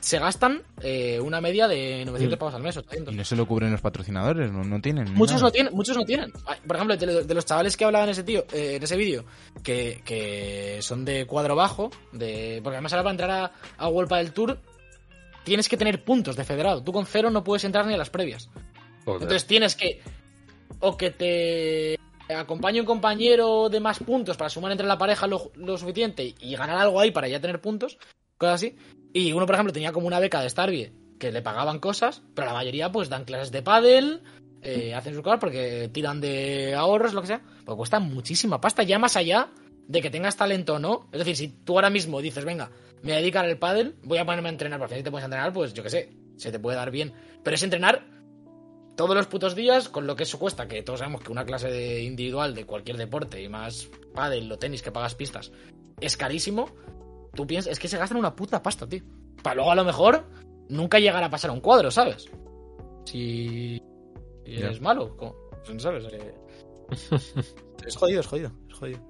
[0.01, 2.39] se gastan eh, una media de 900 Mm.
[2.39, 2.77] pavos al mes.
[2.77, 3.13] 800.
[3.13, 4.51] ¿Y no se lo cubren los patrocinadores?
[4.51, 5.13] ¿No, no tienen?
[5.15, 5.47] Muchos nada?
[5.49, 6.33] no tienen, muchos no tienen.
[6.67, 9.25] Por ejemplo, de, de los chavales que hablaban en ese tío, eh, en ese vídeo,
[9.63, 12.61] que, que son de cuadro bajo, de.
[12.63, 14.59] Porque además ahora para entrar a, a World del Tour
[15.45, 16.83] tienes que tener puntos de federado.
[16.83, 18.49] Tú con cero no puedes entrar ni a las previas.
[19.05, 19.23] Joder.
[19.23, 20.01] Entonces tienes que.
[20.79, 21.99] O que te
[22.35, 26.57] acompañe un compañero de más puntos para sumar entre la pareja lo, lo suficiente y
[26.57, 27.99] ganar algo ahí para ya tener puntos,
[28.37, 28.77] cosas así.
[29.13, 32.49] Y uno, por ejemplo, tenía como una beca de Starbie que le pagaban cosas, pero
[32.49, 34.23] la mayoría pues dan clases de pádel,
[34.63, 37.43] eh, hacen sus cosas porque tiran de ahorros, lo que sea.
[37.65, 39.51] Pues cuesta muchísima pasta, ya más allá
[39.87, 41.09] de que tengas talento o no.
[41.13, 42.71] Es decir, si tú ahora mismo dices, venga,
[43.03, 45.75] me voy al pádel, voy a ponerme a entrenar, porque si te puedes entrenar, pues
[45.75, 47.13] yo qué sé, se te puede dar bien.
[47.43, 48.05] Pero es entrenar
[48.97, 51.69] todos los putos días con lo que eso cuesta, que todos sabemos que una clase
[51.69, 55.53] de individual de cualquier deporte y más pádel o tenis que pagas pistas
[56.01, 56.69] es carísimo.
[57.35, 59.03] Tú piensas, es que se gastan una puta pasta, tío.
[59.43, 60.25] Para luego a lo mejor
[60.69, 62.29] nunca llegar a pasar a un cuadro, ¿sabes?
[63.07, 63.81] Si,
[64.45, 65.35] eres malo, ¿cómo?
[65.65, 66.05] Pues, ¿sabes?
[66.13, 66.35] Eh,
[67.87, 69.01] es jodido, es jodido, es jodido.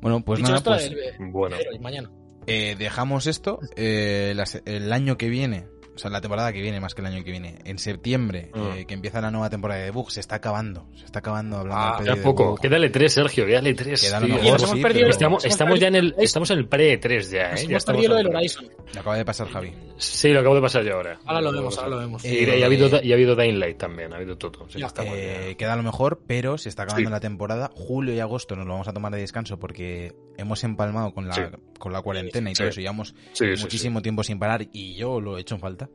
[0.00, 1.56] Bueno, pues Dicho nada, esto, pues el- el- Bueno.
[1.80, 2.10] mañana.
[2.46, 3.58] eh, dejamos esto.
[3.76, 5.66] eh, las- el año que viene,
[5.98, 8.60] o sea, la temporada que viene más que el año que viene, en septiembre, Mm.
[8.78, 10.86] eh, que empieza la nueva temporada de Bug, se está acabando.
[10.96, 12.54] Se está acabando hablando Ah, ya de poco.
[12.56, 13.44] Quédale tres, Sergio.
[13.46, 14.00] Quédale tres.
[14.00, 17.50] Queda lo mejor, sí, perdido- pero- Estamos, ya en el, estamos en el pre-3 ya,
[17.50, 17.66] Nos ¿eh?
[17.68, 18.68] Ya estamos perdido lo del Horizon.
[18.94, 19.72] Me acaba de pasar Javi.
[19.96, 21.18] Sí, lo acabo de pasar yo ahora.
[21.26, 22.24] Ahora lo vemos, ahora lo vemos.
[22.24, 24.66] Eh, Y, y ha habido, y ha habido Dying Light también, ha habido todo.
[24.68, 24.78] Ya.
[24.86, 24.92] ya.
[25.04, 27.12] Eh, queda lo mejor, pero se está acabando Sí.
[27.12, 27.70] la temporada.
[27.74, 31.34] Julio y agosto nos lo vamos a tomar de descanso porque hemos empalmado con la,
[31.34, 31.42] Sí.
[31.78, 32.80] Con la cuarentena y todo eso.
[32.80, 33.14] Llevamos
[33.60, 35.88] muchísimo tiempo sin parar y yo lo he hecho en falta.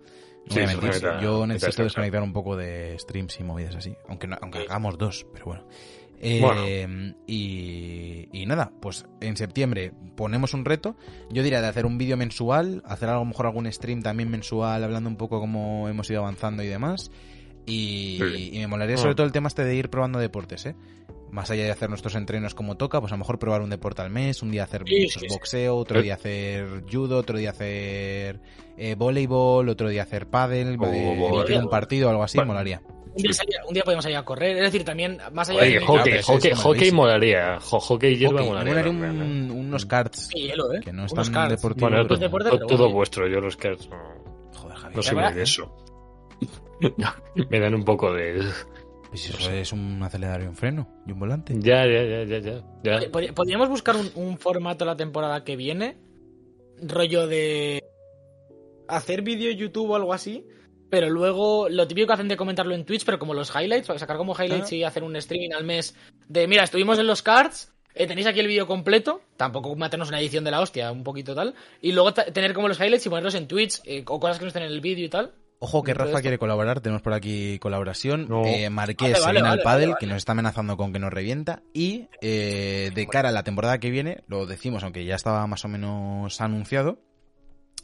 [0.50, 3.96] No voy a mentir, yo necesito desconectar un poco de streams y movidas así.
[4.10, 5.68] Aunque, no- aunque hagamos dos, pero bueno.
[6.26, 6.64] Eh, Bueno.
[7.28, 10.96] y, y nada, pues en septiembre ponemos un reto.
[11.30, 14.84] Yo diría de hacer un vídeo mensual, hacer a lo mejor algún stream también mensual,
[14.84, 17.12] hablando un poco cómo hemos ido avanzando y demás.
[17.66, 18.50] Y, Sí.
[18.54, 19.16] y me molaría sobre Ah.
[19.16, 20.76] todo el tema este de ir probando deportes, ¿eh?
[21.34, 24.04] Más allá de hacer nuestros entrenos como toca, pues a lo mejor probar un deporte
[24.04, 25.26] al mes, un día hacer Sí, sí, sí.
[25.30, 26.04] boxeo, otro Eh.
[26.04, 28.40] día hacer judo, otro día hacer
[28.78, 32.82] eh, voleibol, otro día hacer pádel, Oh, eh, un partido o algo así, molaría.
[33.16, 34.58] Un día, salir- un día podemos salir a correr.
[34.58, 35.78] Es decir, también, más allá Oye, de.
[35.78, 37.60] claro, hockey, es hockey, hockey molaría.
[37.60, 38.90] Jo- hockey y hierba Ok, molaría.
[38.90, 40.82] un- unos karts Sí, hielo, ¿eh?
[40.84, 41.56] que no están cards.
[41.62, 41.92] deportivos.
[41.92, 42.94] Bueno, pero- todo bueno.
[42.94, 43.28] vuestro.
[43.28, 43.78] Yo los que no,
[44.56, 44.96] Joder, Javi.
[44.96, 45.76] no soy muy de eso.
[47.50, 48.40] Me dan un poco de...
[49.14, 51.54] Pues eso es un acelerador y un freno y un volante.
[51.60, 52.64] Ya, ya, ya, ya, ya.
[52.84, 53.00] ya.
[53.00, 55.98] Pod- pod- Podríamos buscar un, un formato la temporada que viene,
[56.82, 57.84] rollo de
[58.88, 60.48] hacer vídeo en YouTube o algo así,
[60.90, 64.00] pero luego lo típico que hacen de comentarlo en Twitch, pero como los highlights, para
[64.00, 64.76] sacar como highlights Ah.
[64.76, 65.96] y hacer un streaming al mes
[66.28, 70.20] de, mira, estuvimos en los cards, eh, tenéis aquí el vídeo completo, tampoco meternos una
[70.20, 73.36] edición de la hostia, un poquito tal, y luego tener como los highlights y ponerlos
[73.36, 75.34] en Twitch, eh, o cosas que no estén en el vídeo y tal.
[75.66, 78.28] Ojo que Rafa quiere colaborar, tenemos por aquí colaboración.
[78.28, 78.44] No.
[78.44, 81.00] Eh, Marqués Vale, se vale, viene al pádel, vale, que nos está amenazando con que
[81.00, 81.64] nos revienta.
[81.72, 85.64] Y eh, de cara a la temporada que viene, lo decimos, aunque ya estaba más
[85.64, 87.00] o menos anunciado,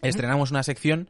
[0.02, 1.10] estrenamos una sección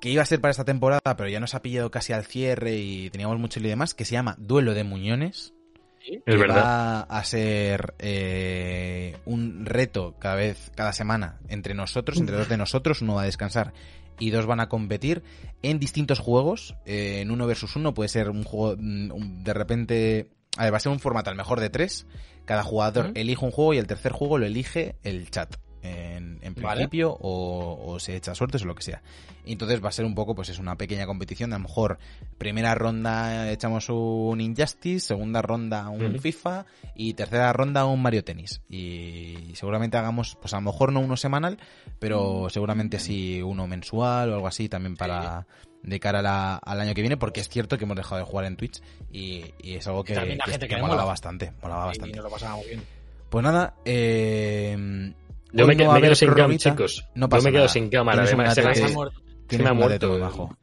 [0.00, 2.76] que iba a ser para esta temporada, pero ya nos ha pillado casi al cierre
[2.76, 5.52] y teníamos mucho lío y demás, que se llama Duelo de Muñones.
[6.00, 6.22] sí.
[6.24, 6.64] Es que verdad.
[6.64, 12.56] va a ser eh, un reto cada vez, cada semana entre nosotros, entre dos de
[12.56, 13.74] nosotros, uno va a descansar
[14.18, 15.22] y dos van a competir
[15.62, 20.30] en distintos juegos, eh, en uno versus uno, puede ser un juego mm, de repente,
[20.56, 22.06] a ver, va a ser un formato al mejor de tres,
[22.44, 25.56] cada jugador elige un juego y el tercer juego lo elige el chat.
[25.82, 26.76] En, en Vale.
[26.76, 29.00] principio o, o se echa suertes o lo que sea
[29.44, 31.98] y entonces va a ser un poco pues es una pequeña competición a lo mejor
[32.36, 36.18] primera ronda echamos un Injustice segunda ronda un.
[36.18, 36.66] FIFA
[36.96, 41.16] y tercera ronda un Mario Tennis y seguramente hagamos pues a lo mejor no uno
[41.16, 41.58] semanal
[42.00, 45.46] pero seguramente sí uno mensual o algo así también para
[45.84, 48.24] de cara a la- al año que viene porque es cierto que hemos dejado de
[48.24, 51.02] jugar en Twitch y, y es algo que, la que- gente que que le molaba
[51.02, 51.12] mola.
[51.12, 52.82] bastante molaba Y bastante nos lo pasábamos bien.
[53.30, 55.12] pues nada eh,
[55.52, 57.04] Yo me, no a me quedo sin cam, chicos.
[57.14, 57.68] no Yo me quedo nada.
[57.68, 58.22] sin cámara.
[58.22, 59.20] Además, se se me- muerto.
[59.20, 60.18] se Tienes me ha muerto.
[60.18, 60.56] majo.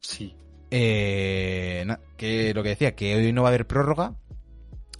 [0.00, 0.34] Sí.
[0.70, 4.14] Eh, na- que lo que decía, que hoy no va a haber prórroga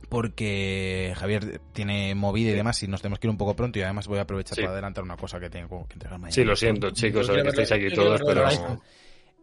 [0.08, 3.82] porque Javier tiene movida y demás y nos tenemos que ir un poco pronto y
[3.82, 4.60] además voy a aprovechar Sí.
[4.60, 6.34] para adelantar una cosa que tengo que entregar mañana.
[6.34, 8.46] Sí, lo siento, chicos, Yo ahora que estáis aquí todos, pero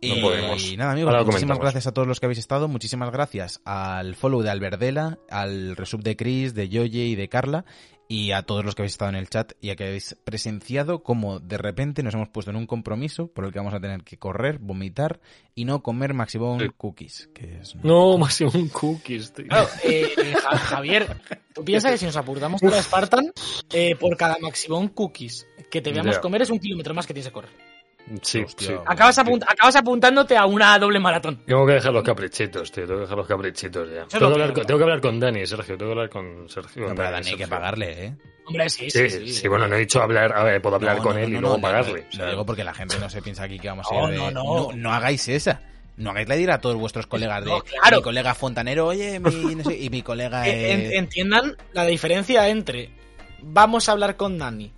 [0.01, 0.65] Y, No podemos.
[0.65, 2.67] y nada, amigos, Ahora muchísimas gracias a todos los que habéis estado.
[2.67, 7.65] Muchísimas gracias al follow de Alberdela, al resub de Chris, de Yoye y de Carla.
[8.11, 11.03] Y a todos los que habéis estado en el chat y a que habéis presenciado
[11.03, 14.01] cómo de repente nos hemos puesto en un compromiso por el que vamos a tener
[14.03, 15.19] que correr, vomitar
[15.53, 16.69] y no comer Maximum Sí.
[16.75, 17.29] Cookies.
[17.35, 19.45] Que es No, un cookies, tío.
[19.47, 21.21] Claro, eh, eh, Ja- Javier,
[21.53, 23.31] tú piensas que si nos apuntamos por la Spartan,
[23.73, 27.27] eh, por cada maximum cookies que te veamos comer es un kilómetro más que tienes
[27.27, 27.51] que correr.
[28.21, 28.67] Sí, Hostia.
[28.67, 28.73] sí.
[28.85, 31.37] Acabas, apunt- acabas apuntándote a una doble maratón.
[31.45, 32.85] Tengo que dejar los caprichitos, tío.
[32.85, 33.93] Tengo que dejar los caprichitos ya.
[33.95, 35.77] Eso es Tengo lo que, hablar con, tengo que hablar con Dani, Sergio.
[35.77, 36.81] Tengo que hablar con Sergio.
[36.81, 38.15] No, con pero Dani, Dani hay que pagarle, ¿eh?
[38.45, 40.35] Hombre, sí, Sí, sí, sí, bueno, no he dicho hablar.
[40.35, 42.05] A ver, puedo hablar No, con no, él no, y no, luego no, pagarle.
[42.17, 44.17] Lo, digo porque la gente no se piensa aquí que vamos a No, ir de...
[44.17, 44.43] no, no.
[44.43, 45.61] no, no hagáis esa.
[45.97, 47.97] No hagáis la idea a todos vuestros colegas de No, claro.
[47.97, 52.47] mi colega fontanero, oye, mi, no sé, y mi colega en- eh, entiendan la diferencia
[52.47, 52.89] entre
[53.41, 54.71] vamos a hablar con Dani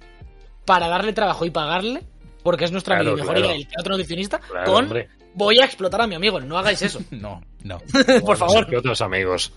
[0.65, 2.03] para darle trabajo y pagarle,
[2.43, 3.45] porque es nuestra Claro, mejor claro.
[3.47, 5.09] idea, el teatro nutricionista, claro, con hombre.
[5.33, 6.39] voy a explotar a mi amigo.
[6.39, 6.99] No hagáis eso.
[7.11, 7.79] No, no.
[8.25, 8.67] Por favor.
[8.67, 9.53] Que otros amigos.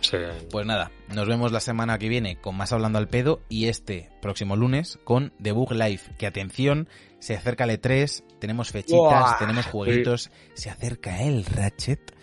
[0.00, 0.16] Sí.
[0.50, 4.08] Pues nada, nos vemos la semana que viene con más Hablando al Pedo y este
[4.22, 6.00] próximo lunes con The Bug Live.
[6.18, 12.16] Que atención, se acerca el E3, tenemos fechitas, tenemos jueguitos, se acerca el Ratchet.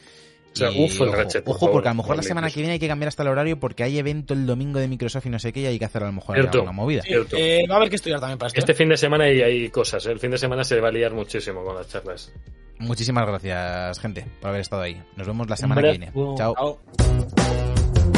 [0.58, 2.24] O sea, Y, ufo el ojo, Ratchet, por Ojo, favor, porque a lo mejor la
[2.24, 4.88] semana que viene hay que cambiar hasta el horario porque hay evento el domingo de
[4.88, 6.58] Microsoft y no sé qué y hay que hacer a lo mejor Cierto.
[6.60, 7.04] alguna movida.
[7.06, 8.60] Eh, va a haber que estudiar también para esto.
[8.60, 8.76] Este ¿eh?
[8.76, 10.06] fin de semana hay, hay cosas.
[10.06, 10.12] ¿eh?
[10.12, 12.32] El fin de semana se va a liar muchísimo con las charlas.
[12.80, 15.02] Muchísimas gracias, gente, por haber estado ahí.
[15.16, 16.12] Nos vemos la semana que viene.
[16.38, 16.56] Chao.
[16.56, 18.17] Chao.